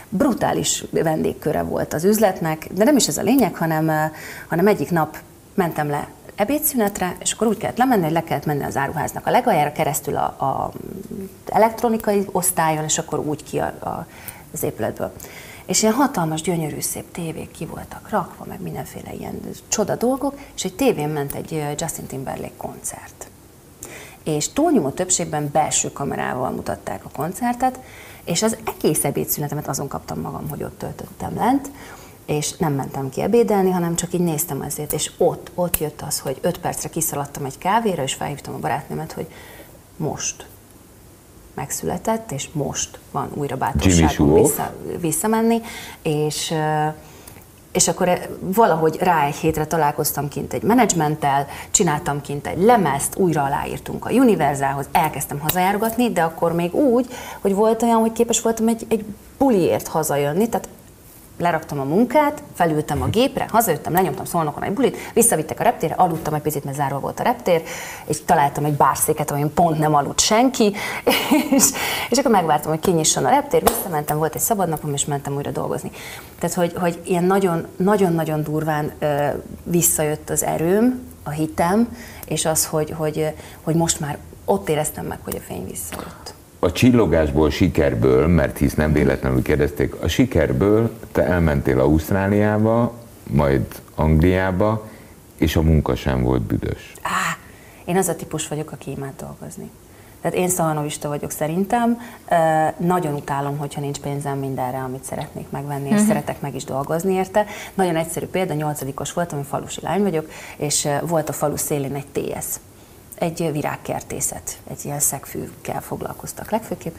brutális 0.09 0.83
vendégköre 0.91 1.61
volt 1.61 1.93
az 1.93 2.03
üzletnek, 2.03 2.67
de 2.71 2.83
nem 2.83 2.95
is 2.95 3.07
ez 3.07 3.17
a 3.17 3.21
lényeg, 3.21 3.55
hanem, 3.55 4.11
hanem 4.47 4.67
egyik 4.67 4.91
nap 4.91 5.17
mentem 5.53 5.89
le 5.89 6.07
ebédszünetre, 6.37 7.15
és 7.19 7.31
akkor 7.31 7.47
úgy 7.47 7.57
kellett 7.57 7.77
lemenni, 7.77 8.03
hogy 8.03 8.11
le 8.11 8.23
kellett 8.23 8.45
menni 8.45 8.63
az 8.63 8.77
áruháznak 8.77 9.27
a 9.27 9.31
legaljára 9.31 9.71
keresztül 9.71 10.15
a, 10.15 10.23
a 10.23 10.71
elektronikai 11.45 12.27
osztályon, 12.31 12.83
és 12.83 12.97
akkor 12.97 13.19
úgy 13.19 13.43
ki 13.43 13.59
a, 13.59 13.65
a, 13.65 14.05
az 14.53 14.63
épületből. 14.63 15.11
És 15.65 15.81
ilyen 15.81 15.93
hatalmas, 15.93 16.41
gyönyörű, 16.41 16.79
szép 16.79 17.11
tévék 17.11 17.51
ki 17.51 17.65
voltak 17.65 18.09
rakva, 18.09 18.45
meg 18.47 18.61
mindenféle 18.61 19.13
ilyen 19.13 19.39
csoda 19.67 19.95
dolgok, 19.95 20.39
és 20.55 20.63
egy 20.63 20.75
tévén 20.75 21.09
ment 21.09 21.33
egy 21.33 21.63
Justin 21.77 22.05
Timberlake 22.05 22.57
koncert. 22.57 23.27
És 24.23 24.49
túlnyomó 24.53 24.89
többségben 24.89 25.49
belső 25.51 25.91
kamerával 25.91 26.51
mutatták 26.51 27.05
a 27.05 27.09
koncertet, 27.15 27.79
és 28.23 28.43
az 28.43 28.57
egész 28.75 29.03
ebédszünetemet 29.03 29.67
azon 29.67 29.87
kaptam 29.87 30.19
magam, 30.19 30.49
hogy 30.49 30.63
ott 30.63 30.77
töltöttem 30.77 31.35
lent, 31.35 31.69
és 32.27 32.57
nem 32.57 32.73
mentem 32.73 33.09
ki 33.09 33.21
ebédelni, 33.21 33.71
hanem 33.71 33.95
csak 33.95 34.13
így 34.13 34.19
néztem 34.19 34.61
ezért, 34.61 34.93
és 34.93 35.11
ott, 35.17 35.51
ott 35.55 35.77
jött 35.77 36.01
az, 36.01 36.19
hogy 36.19 36.37
öt 36.41 36.57
percre 36.59 36.89
kiszaladtam 36.89 37.45
egy 37.45 37.57
kávéra, 37.57 38.03
és 38.03 38.13
felhívtam 38.13 38.53
a 38.53 38.59
barátnőmet, 38.59 39.11
hogy 39.11 39.27
most 39.97 40.47
megszületett, 41.53 42.31
és 42.31 42.49
most 42.51 42.99
van 43.11 43.29
újra 43.33 43.57
bátorságom 43.57 44.33
vissza, 44.33 44.73
visszamenni, 44.99 45.61
és 46.01 46.53
és 47.71 47.87
akkor 47.87 48.37
valahogy 48.39 48.97
rá 48.99 49.25
egy 49.25 49.35
hétre 49.35 49.65
találkoztam 49.65 50.27
kint 50.27 50.53
egy 50.53 50.63
menedzsmenttel, 50.63 51.47
csináltam 51.71 52.21
kint 52.21 52.47
egy 52.47 52.63
lemezt, 52.63 53.15
újra 53.15 53.43
aláírtunk 53.43 54.05
a 54.05 54.11
Univerzához, 54.11 54.85
elkezdtem 54.91 55.39
hazajárogatni, 55.39 56.11
de 56.11 56.23
akkor 56.23 56.53
még 56.53 56.73
úgy, 56.73 57.07
hogy 57.41 57.53
volt 57.53 57.81
olyan, 57.81 57.99
hogy 57.99 58.11
képes 58.11 58.41
voltam 58.41 58.67
egy, 58.67 58.85
egy 58.89 59.05
buliért 59.37 59.87
hazajönni, 59.87 60.49
tehát 60.49 60.67
leraktam 61.37 61.79
a 61.79 61.83
munkát, 61.83 62.43
felültem 62.53 63.01
a 63.01 63.07
gépre, 63.07 63.47
hazajöttem, 63.51 63.93
lenyomtam 63.93 64.25
szolnokon 64.25 64.63
egy 64.63 64.73
bulit, 64.73 64.97
visszavittek 65.13 65.59
a 65.59 65.63
reptérre, 65.63 65.93
aludtam 65.93 66.33
egy 66.33 66.41
picit, 66.41 66.63
mert 66.63 66.77
zárva 66.77 66.99
volt 66.99 67.19
a 67.19 67.23
reptér, 67.23 67.61
és 68.05 68.23
találtam 68.25 68.65
egy 68.65 68.73
bárszéket, 68.73 69.31
amin 69.31 69.53
pont 69.53 69.79
nem 69.79 69.95
aludt 69.95 70.19
senki, 70.19 70.73
és, 71.57 71.63
és 72.09 72.17
akkor 72.17 72.31
megvártam, 72.31 72.71
hogy 72.71 72.79
kinyisson 72.79 73.25
a 73.25 73.29
reptér, 73.29 73.61
visszamentem, 73.61 74.17
volt 74.17 74.35
egy 74.35 74.41
szabad 74.41 74.69
napom, 74.69 74.93
és 74.93 75.05
mentem 75.05 75.35
újra 75.35 75.51
dolgozni. 75.51 75.91
Tehát, 76.39 76.55
hogy, 76.55 76.73
hogy 76.79 77.01
ilyen 77.03 77.33
nagyon-nagyon 77.77 78.43
durván 78.43 78.91
ö, 78.99 79.27
visszajött 79.63 80.29
az 80.29 80.43
erőm, 80.43 81.15
a 81.23 81.29
hitem, 81.29 81.97
és 82.25 82.45
az, 82.45 82.65
hogy, 82.65 82.91
hogy, 82.97 83.33
hogy 83.63 83.75
most 83.75 83.99
már 83.99 84.17
ott 84.45 84.69
éreztem 84.69 85.05
meg, 85.05 85.19
hogy 85.23 85.35
a 85.35 85.39
fény 85.39 85.65
visszajött 85.67 86.26
a 86.59 86.71
csillogásból, 86.71 87.49
sikerből, 87.49 88.27
mert 88.27 88.57
hisz 88.57 88.73
nem 88.73 88.93
véletlenül 88.93 89.41
kérdezték, 89.41 89.95
a 90.01 90.07
sikerből 90.07 90.91
te 91.11 91.23
elmentél 91.23 91.79
Ausztráliába, 91.79 92.93
majd 93.29 93.65
Angliába, 93.95 94.87
és 95.37 95.55
a 95.55 95.61
munka 95.61 95.95
sem 95.95 96.23
volt 96.23 96.41
büdös. 96.41 96.93
Á, 97.01 97.37
én 97.85 97.97
az 97.97 98.07
a 98.07 98.15
típus 98.15 98.47
vagyok, 98.47 98.71
aki 98.71 98.91
imád 98.91 99.13
dolgozni. 99.19 99.69
Tehát 100.21 100.37
én 100.37 100.49
szahanovista 100.49 101.07
vagyok 101.07 101.31
szerintem. 101.31 102.01
Nagyon 102.77 103.13
utálom, 103.13 103.57
hogyha 103.57 103.81
nincs 103.81 103.99
pénzem 103.99 104.37
mindenre, 104.37 104.77
amit 104.77 105.03
szeretnék 105.03 105.49
megvenni, 105.49 105.85
és 105.85 105.91
uh-huh. 105.91 106.07
szeretek 106.07 106.41
meg 106.41 106.55
is 106.55 106.63
dolgozni 106.63 107.13
érte. 107.13 107.45
Nagyon 107.73 107.95
egyszerű 107.95 108.25
példa, 108.25 108.53
nyolcadikos 108.53 109.13
voltam, 109.13 109.37
én 109.37 109.43
falusi 109.43 109.79
lány 109.83 110.01
vagyok, 110.01 110.29
és 110.57 110.87
volt 111.01 111.29
a 111.29 111.33
falu 111.33 111.55
szélén 111.55 111.95
egy 111.95 112.07
TS 112.11 112.45
egy 113.17 113.49
virágkertészet, 113.51 114.57
egy 114.69 114.85
ilyen 114.85 114.99
szegfűkkel 114.99 115.81
foglalkoztak 115.81 116.51
legfőképp. 116.51 116.95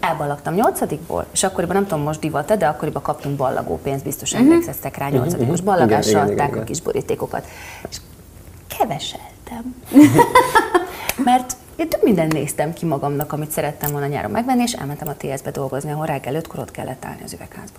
Elballagtam 0.00 0.54
nyolcadikból, 0.54 1.26
és 1.32 1.42
akkoriban 1.42 1.76
nem 1.76 1.86
tudom 1.86 2.04
most 2.04 2.20
divat 2.20 2.56
de 2.56 2.66
akkoriban 2.66 3.02
kaptunk 3.02 3.36
ballagó 3.36 3.80
pénzt, 3.82 4.04
biztos 4.04 4.32
uh-huh. 4.32 4.48
emlékeztek 4.48 4.96
rá, 4.96 5.08
nyolcadikos 5.08 5.60
uh-huh. 5.60 5.64
ballagásra 5.64 6.10
igen, 6.10 6.32
adták 6.32 6.48
igen, 6.48 6.60
a 6.62 6.64
kis 6.64 6.80
borítékokat. 6.80 7.46
És 7.90 7.96
keveseltem. 8.78 9.74
Mert 11.24 11.56
én 11.76 11.88
több 11.88 12.02
mindent 12.02 12.32
néztem 12.32 12.72
ki 12.72 12.86
magamnak, 12.86 13.32
amit 13.32 13.50
szerettem 13.50 13.90
volna 13.90 14.06
nyáron 14.06 14.30
megvenni, 14.30 14.62
és 14.62 14.72
elmentem 14.72 15.08
a 15.08 15.16
TS-be 15.16 15.50
dolgozni, 15.50 15.90
ahol 15.90 16.06
reggel 16.06 16.34
ötkor 16.34 16.58
ott 16.58 16.70
kellett 16.70 17.04
állni 17.04 17.22
az 17.24 17.32
üvegházba 17.32 17.78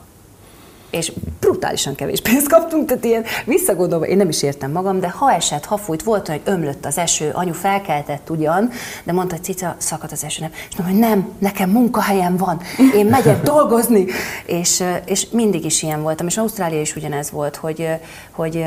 és 0.89 1.11
brutálisan 1.39 1.95
kevés 1.95 2.21
pénzt 2.21 2.49
kaptunk, 2.49 2.87
tehát 2.87 3.03
ilyen 3.05 3.23
visszagondolva, 3.45 4.05
én 4.05 4.17
nem 4.17 4.29
is 4.29 4.43
értem 4.43 4.71
magam, 4.71 4.99
de 4.99 5.09
ha 5.09 5.31
esett, 5.31 5.65
ha 5.65 5.77
fújt, 5.77 6.03
volt 6.03 6.27
hogy 6.27 6.41
ömlött 6.43 6.85
az 6.85 6.97
eső, 6.97 7.29
anyu 7.33 7.53
felkeltett 7.53 8.29
ugyan, 8.29 8.69
de 9.03 9.11
mondta, 9.11 9.35
hogy 9.35 9.43
cica, 9.43 9.75
szakadt 9.77 10.11
az 10.11 10.23
eső, 10.23 10.41
nem. 10.41 10.51
És 10.69 10.75
mondom, 10.77 10.95
hogy 10.97 11.09
nem, 11.09 11.29
nekem 11.39 11.69
munkahelyem 11.69 12.37
van, 12.37 12.61
én 12.95 13.05
megyek 13.05 13.43
dolgozni, 13.53 14.05
és, 14.45 14.83
és 15.05 15.29
mindig 15.29 15.65
is 15.65 15.83
ilyen 15.83 16.01
voltam, 16.01 16.27
és 16.27 16.37
Ausztrália 16.37 16.81
is 16.81 16.95
ugyanez 16.95 17.31
volt, 17.31 17.55
hogy, 17.55 17.87
hogy 18.31 18.63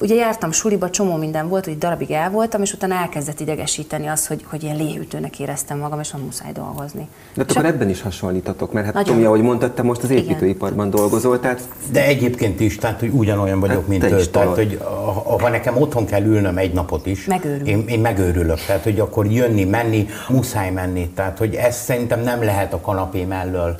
ugye 0.00 0.14
jártam 0.14 0.52
suliba, 0.52 0.90
csomó 0.90 1.16
minden 1.16 1.48
volt, 1.48 1.64
hogy 1.64 1.78
darabig 1.78 2.10
el 2.10 2.30
voltam, 2.30 2.62
és 2.62 2.72
utána 2.72 2.94
elkezdett 2.94 3.40
idegesíteni 3.40 4.06
az, 4.06 4.26
hogy, 4.26 4.44
hogy 4.48 4.62
ilyen 4.62 4.76
léhűtőnek 4.76 5.40
éreztem 5.40 5.78
magam, 5.78 6.00
és 6.00 6.10
nem 6.10 6.20
muszáj 6.20 6.52
dolgozni. 6.52 7.08
De 7.34 7.44
akkor 7.48 7.64
ebben 7.64 7.88
is 7.88 8.02
hasonlítatok, 8.02 8.72
mert 8.72 8.94
hát 8.94 9.04
Tomi, 9.04 9.24
ahogy 9.24 9.42
mondtad, 9.42 9.72
te 9.72 9.82
most 9.82 10.02
az 10.02 10.10
építőiparban 10.10 10.90
dolgozol 10.90 11.11
dolgozol, 11.12 11.40
tehát... 11.40 11.68
De 11.92 12.04
egyébként 12.04 12.60
is, 12.60 12.76
tehát 12.76 13.00
hogy 13.00 13.10
ugyanolyan 13.12 13.60
vagyok, 13.60 13.76
hát, 13.76 13.88
mint 13.88 14.04
ő. 14.04 14.24
Tehát, 14.24 14.54
hogy 14.54 14.80
ha 15.40 15.48
nekem 15.48 15.76
otthon 15.76 16.06
kell 16.06 16.22
ülnöm 16.22 16.58
egy 16.58 16.72
napot 16.72 17.06
is, 17.06 17.28
én, 17.64 17.84
én 17.88 18.00
megőrülök. 18.00 18.64
Tehát, 18.66 18.82
hogy 18.82 19.00
akkor 19.00 19.26
jönni, 19.26 19.64
menni, 19.64 20.08
muszáj 20.28 20.70
menni. 20.70 21.08
Tehát, 21.08 21.38
hogy 21.38 21.54
ezt 21.54 21.82
szerintem 21.82 22.20
nem 22.20 22.42
lehet 22.42 22.72
a 22.72 22.80
kanapé 22.80 23.24
mellől 23.24 23.76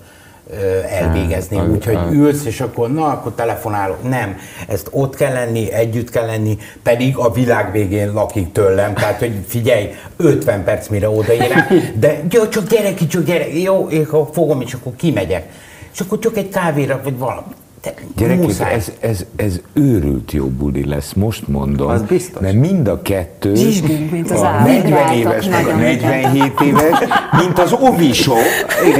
elvégezni, 0.89 1.59
úgyhogy 1.59 1.99
ülsz, 2.11 2.45
és 2.45 2.61
akkor 2.61 2.93
na, 2.93 3.07
akkor 3.07 3.33
telefonálok. 3.33 4.09
Nem, 4.09 4.37
ezt 4.69 4.89
ott 4.91 5.15
kell 5.15 5.33
lenni, 5.33 5.73
együtt 5.73 6.11
kell 6.11 6.27
lenni, 6.27 6.59
pedig 6.83 7.17
a 7.17 7.31
világ 7.31 7.73
végén 7.73 8.13
lakik 8.13 8.53
tőlem, 8.53 8.95
tehát 8.95 9.19
hogy 9.19 9.33
figyelj, 9.47 9.89
50 10.17 10.65
perc 10.65 10.89
mire 10.89 11.11
odaérek, 11.11 11.73
de 11.99 12.21
jó, 12.31 12.49
csak 12.49 12.67
gyere 12.67 12.95
ki, 12.95 13.07
csak 13.07 13.25
gyere, 13.25 13.59
jó, 13.59 13.89
én 13.89 14.07
fogom, 14.33 14.61
és 14.61 14.73
akkor 14.73 14.93
kimegyek. 14.97 15.49
És 15.93 16.01
akkor 16.01 16.19
csak 16.19 16.37
egy 16.37 16.49
kávéra, 16.49 17.01
vagy 17.03 17.19
valami. 17.19 17.55
Gyerekek, 18.17 18.73
ez, 18.73 18.93
ez, 19.01 19.25
ez 19.37 19.61
őrült 19.73 20.33
jó 20.33 20.47
buli 20.47 20.85
lesz, 20.87 21.13
most 21.13 21.49
mondom. 21.49 21.89
Az 21.89 22.03
biztos. 22.03 22.43
Mert 22.43 22.55
mind 22.55 22.89
a 22.89 23.03
kettő, 23.03 23.55
Zsizsgünk, 23.55 24.11
mint 24.11 24.31
az 24.31 24.41
a 24.41 24.47
állat. 24.47 24.67
40 24.67 25.13
éves, 25.13 25.49
meg 25.49 25.67
a 25.67 25.75
47 25.77 26.61
éves, 26.61 26.99
mint 27.45 27.59
az 27.59 27.73
ovisok, 27.73 28.37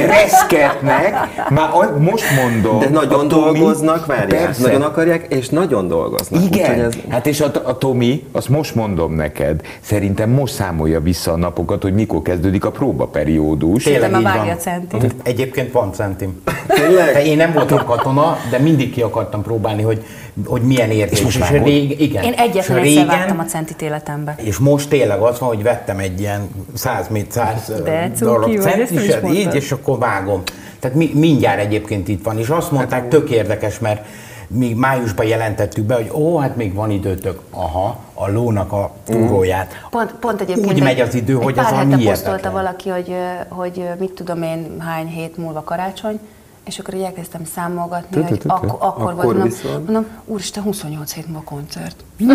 reszketnek, 0.07 1.15
már 1.49 1.69
a- 1.73 1.97
most 1.99 2.25
mondom. 2.43 2.79
De 2.79 2.89
nagyon 2.89 3.27
dolgoznak, 3.27 4.05
várják, 4.05 4.45
Persze. 4.45 4.61
nagyon 4.61 4.81
akarják, 4.81 5.25
és 5.29 5.49
nagyon 5.49 5.87
dolgoznak. 5.87 6.43
Igen, 6.43 6.79
ez... 6.79 6.93
hát 7.09 7.27
és 7.27 7.41
a, 7.41 7.51
a 7.63 7.77
Tomi, 7.77 8.23
azt 8.31 8.49
most 8.49 8.75
mondom 8.75 9.13
neked, 9.13 9.61
szerintem 9.81 10.29
most 10.29 10.53
számolja 10.53 11.01
vissza 11.01 11.31
a 11.31 11.37
napokat, 11.37 11.81
hogy 11.81 11.93
mikor 11.93 12.21
kezdődik 12.21 12.65
a 12.65 12.71
próbaperiódus. 12.71 13.83
Tényleg 13.83 14.15
így 14.15 14.21
van. 14.21 14.49
a 14.49 14.55
centit. 14.55 15.15
Egyébként 15.23 15.71
van 15.71 15.93
centim. 15.93 16.41
Tényleg? 16.67 17.13
De 17.13 17.25
én 17.25 17.37
nem 17.37 17.53
voltam 17.53 17.85
katona, 17.85 18.37
de 18.49 18.59
mindig 18.75 18.93
ki 18.93 19.01
akartam 19.01 19.41
próbálni, 19.41 19.81
hogy, 19.81 20.03
hogy 20.45 20.61
milyen 20.61 20.89
érzés. 20.91 21.17
És 21.17 21.23
most 21.23 21.37
és 21.37 21.49
vágod? 21.49 21.67
rég, 21.67 22.01
igen. 22.01 22.23
Én 22.23 22.33
egyetlen 22.33 22.55
egyszer 22.77 22.81
régen- 22.81 23.07
vágtam 23.07 23.39
a 23.39 23.43
centit 23.43 23.81
életembe. 23.81 24.35
És 24.37 24.57
most 24.57 24.89
tényleg 24.89 25.19
az 25.19 25.39
van, 25.39 25.49
hogy 25.49 25.63
vettem 25.63 25.99
egy 25.99 26.19
ilyen 26.19 26.49
100 26.73 27.07
100 27.29 27.71
De 27.83 28.11
cuki 28.15 28.23
darab 28.23 28.59
cent, 28.59 28.89
is 28.91 29.15
így, 29.33 29.55
és 29.55 29.71
akkor 29.71 29.97
vágom. 29.97 30.41
Tehát 30.79 30.97
mi, 30.97 31.11
mindjárt 31.13 31.59
egyébként 31.59 32.07
itt 32.07 32.23
van. 32.23 32.39
És 32.39 32.47
azt 32.47 32.71
mondták, 32.71 33.07
tök 33.07 33.29
érdekes, 33.29 33.79
mert 33.79 34.05
mi 34.47 34.73
májusban 34.73 35.25
jelentettük 35.25 35.85
be, 35.85 35.95
hogy 35.95 36.09
ó, 36.13 36.37
hát 36.37 36.55
még 36.55 36.73
van 36.73 36.91
időtök. 36.91 37.41
Aha, 37.51 37.99
a 38.13 38.29
lónak 38.31 38.71
a 38.71 38.91
túróját. 39.05 39.71
Pont, 39.89 40.13
pont 40.19 40.41
egyébként 40.41 40.67
Úgy 40.67 40.77
egy- 40.77 40.83
megy 40.83 40.99
az 40.99 41.15
idő, 41.15 41.37
egy 41.37 41.43
hogy 41.43 41.53
pár 41.53 41.73
az 41.73 41.79
a 41.79 41.83
mi 41.83 42.03
posztolta 42.03 42.51
valaki, 42.51 42.89
hogy, 42.89 43.15
hogy 43.49 43.83
mit 43.99 44.11
tudom 44.11 44.41
én, 44.43 44.75
hány 44.79 45.07
hét 45.07 45.37
múlva 45.37 45.61
karácsony, 45.63 46.19
és 46.65 46.79
akkor 46.79 46.93
így 46.93 47.01
elkezdtem 47.01 47.45
számolgatni, 47.45 48.21
hogy 48.21 48.41
ak- 48.45 48.81
akkor 48.81 49.13
volt, 49.13 49.37
mondom, 49.37 49.49
mondom, 49.85 50.05
úristen, 50.25 50.63
28 50.63 51.13
hét 51.13 51.27
múlva 51.27 51.41
koncert. 51.43 51.95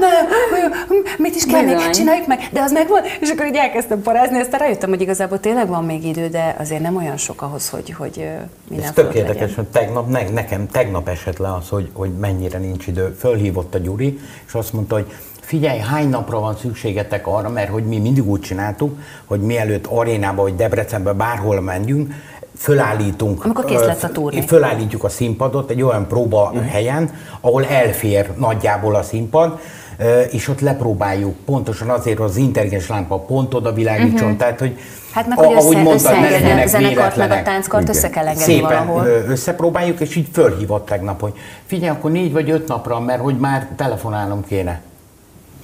ne, 0.00 0.08
mit 1.18 1.34
is 1.34 1.46
kell 1.46 1.62
még, 1.62 1.90
csináljuk 1.90 2.26
meg, 2.26 2.48
de 2.52 2.60
az 2.62 2.72
meg 2.72 2.88
van, 2.88 3.02
és 3.20 3.30
akkor 3.30 3.46
így 3.46 3.56
elkezdtem 3.56 4.02
parázni, 4.02 4.40
aztán 4.40 4.60
rájöttem, 4.60 4.88
hogy 4.88 5.00
igazából 5.00 5.40
tényleg 5.40 5.68
van 5.68 5.84
még 5.84 6.04
idő, 6.04 6.28
de 6.28 6.56
azért 6.58 6.82
nem 6.82 6.96
olyan 6.96 7.16
sok 7.16 7.42
ahhoz, 7.42 7.68
hogy, 7.68 7.90
hogy 7.90 8.28
minden 8.68 8.86
Ez 8.86 8.92
tök 8.94 9.14
érdekes, 9.14 9.54
hogy 9.54 9.66
tegnap, 9.66 10.08
ne, 10.08 10.28
nekem 10.30 10.68
tegnap 10.68 11.08
esett 11.08 11.38
le 11.38 11.54
az, 11.54 11.68
hogy, 11.68 11.90
hogy 11.92 12.10
mennyire 12.10 12.58
nincs 12.58 12.86
idő. 12.86 13.16
Fölhívott 13.18 13.74
a 13.74 13.78
Gyuri, 13.78 14.18
és 14.46 14.54
azt 14.54 14.72
mondta, 14.72 14.94
hogy 14.94 15.12
figyelj, 15.46 15.78
hány 15.78 16.08
napra 16.08 16.40
van 16.40 16.56
szükségetek 16.56 17.26
arra, 17.26 17.48
mert 17.48 17.68
hogy 17.70 17.84
mi 17.84 17.98
mindig 17.98 18.28
úgy 18.28 18.40
csináltuk, 18.40 18.98
hogy 19.24 19.40
mielőtt 19.40 19.86
arénába 19.86 20.42
vagy 20.42 20.54
Debrecenbe 20.54 21.12
bárhol 21.12 21.60
menjünk, 21.60 22.12
fölállítunk. 22.56 23.44
Amikor 23.44 23.64
kész 23.64 23.80
lesz 23.80 24.02
a 24.02 24.08
turné. 24.08 24.40
Fölállítjuk 24.40 25.04
a 25.04 25.08
színpadot 25.08 25.70
egy 25.70 25.82
olyan 25.82 26.06
próba 26.06 26.52
helyen, 26.70 27.10
ahol 27.40 27.64
elfér 27.64 28.30
nagyjából 28.38 28.94
a 28.94 29.02
színpad, 29.02 29.58
és 30.30 30.48
ott 30.48 30.60
lepróbáljuk. 30.60 31.34
Pontosan 31.44 31.88
azért, 31.90 32.18
hogy 32.18 32.26
az 32.28 32.36
intelligens 32.36 32.88
lámpa 32.88 33.18
pont 33.18 33.54
oda 33.54 33.72
világítson, 33.72 34.36
tehát 34.36 34.58
hogy 34.58 34.78
Hát 35.12 35.26
meg, 35.28 35.38
a- 35.38 35.42
hogy 35.44 35.56
ahogy 35.56 35.74
össze, 35.74 35.82
mondtad, 35.82 36.12
ne 36.12 36.18
összeengedni 36.18 36.36
a 36.36 36.40
legyenek 36.40 36.68
zenekart, 36.68 37.16
meg 37.16 37.30
a 37.30 37.42
tánckart 37.42 37.82
Igen. 37.82 37.94
össze 37.96 38.10
kell 38.10 38.26
engedni 38.26 38.52
Szépen 38.52 38.86
valahol. 38.86 39.06
összepróbáljuk, 39.06 40.00
és 40.00 40.16
így 40.16 40.28
fölhívott 40.32 40.86
tegnap, 40.86 41.20
hogy 41.20 41.32
figyelj, 41.66 41.90
akkor 41.90 42.10
négy 42.10 42.32
vagy 42.32 42.50
öt 42.50 42.68
napra, 42.68 43.00
mert 43.00 43.20
hogy 43.20 43.38
már 43.38 43.68
telefonálnom 43.76 44.44
kéne. 44.46 44.80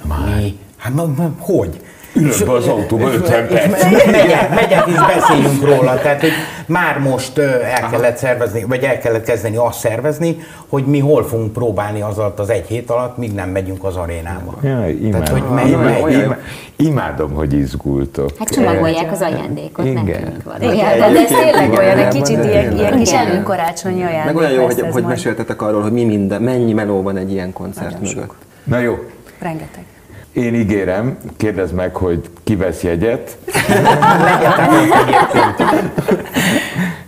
Már? 0.02 0.37
Mi? 0.37 0.59
Hát 0.76 0.94
ma, 0.94 1.07
ma, 1.16 1.31
hogy? 1.38 1.81
Ülök 2.14 2.44
be 2.46 2.53
az 2.53 2.66
autóba 2.66 3.09
És- 3.09 3.14
50 3.14 3.44
és 3.48 3.53
perc. 3.61 3.83
me- 3.83 4.07
Megyek, 4.11 4.55
megyek 4.55 4.87
és 4.87 4.94
beszéljünk 5.16 5.64
róla. 5.64 5.98
Tehát, 6.01 6.20
hogy 6.20 6.31
már 6.66 6.98
most 6.98 7.38
el 7.38 7.88
kellett 7.90 8.16
szervezni, 8.16 8.64
vagy 8.64 8.83
el 8.83 8.98
kellett 8.98 9.25
kezdeni 9.25 9.57
azt 9.57 9.79
szervezni, 9.79 10.37
hogy 10.68 10.85
mi 10.85 10.98
hol 10.98 11.25
fogunk 11.25 11.53
próbálni 11.53 12.01
az 12.01 12.18
alatt 12.18 12.38
az 12.38 12.51
egy 12.51 12.66
hét 12.66 12.90
alatt, 12.90 13.16
míg 13.16 13.33
nem 13.35 13.48
megyünk 13.48 13.85
az 13.85 13.96
arénába. 13.96 14.55
Jaj, 14.62 14.90
imádom. 14.92 15.11
Tehát, 15.25 15.29
hogy 15.29 15.55
megy, 15.55 15.68
Imádom, 15.68 16.03
megy. 16.03 16.12
imádom, 16.12 16.37
imádom, 16.77 17.33
hogy 17.33 17.53
izgultok. 17.53 18.31
Hát 18.38 18.48
csomagolják 18.51 19.12
az 19.12 19.20
ajándékot 19.20 19.85
Igen. 19.85 20.05
nekünk 20.05 20.18
Igen, 20.18 20.42
valójában. 20.44 21.12
de 21.12 21.20
ez 21.20 21.29
tényleg 21.29 21.72
olyan, 21.79 21.98
egy 21.98 22.09
kicsit 22.14 22.44
ilyen, 22.44 22.72
ilyen 22.77 22.96
kis 22.98 23.12
előkarácsonyi 23.12 24.03
ajándék. 24.03 24.25
Meg 24.25 24.37
olyan 24.37 24.53
jó, 24.53 24.64
hogy, 24.64 24.85
hogy 24.92 25.05
meséltetek 25.05 25.62
arról, 25.62 25.83
hogy 25.83 25.92
mi 25.92 26.05
minden, 26.05 26.42
mennyi 26.42 26.72
meló 26.72 27.03
van 27.03 27.16
egy 27.16 27.33
ilyen 27.33 27.53
koncert 27.53 28.01
mögött. 28.01 28.33
Na 28.64 28.79
jó, 28.79 28.94
Rengeteg. 29.38 29.85
Én 30.33 30.55
ígérem, 30.55 31.18
kérdezd 31.37 31.75
meg, 31.75 31.97
hogy 31.97 32.31
ki 32.45 32.57
vesz 32.57 32.83
jegyet. 32.83 33.37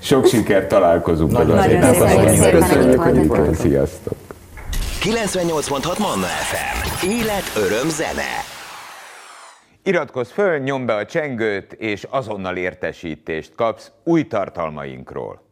Sok 0.01 0.27
sikert, 0.27 0.69
találkozunk 0.69 1.39
az 1.39 1.47
Nagyon 1.47 1.63
szépen 1.63 2.51
köszönjük. 2.51 3.01
Hogy 3.01 3.17
itt 3.17 3.27
voltatok. 3.27 3.55
Sziasztok! 3.55 4.17
98.6 5.03 5.99
Manna 5.99 6.27
FM. 6.27 7.07
Élet, 7.07 7.53
öröm, 7.57 7.89
zene. 7.89 8.45
Iratkozz 9.83 10.31
föl, 10.31 10.59
nyomd 10.59 10.87
be 10.87 10.95
a 10.95 11.05
csengőt, 11.05 11.73
és 11.73 12.07
azonnal 12.11 12.57
értesítést 12.57 13.55
kapsz 13.55 13.91
új 14.05 14.27
tartalmainkról. 14.27 15.44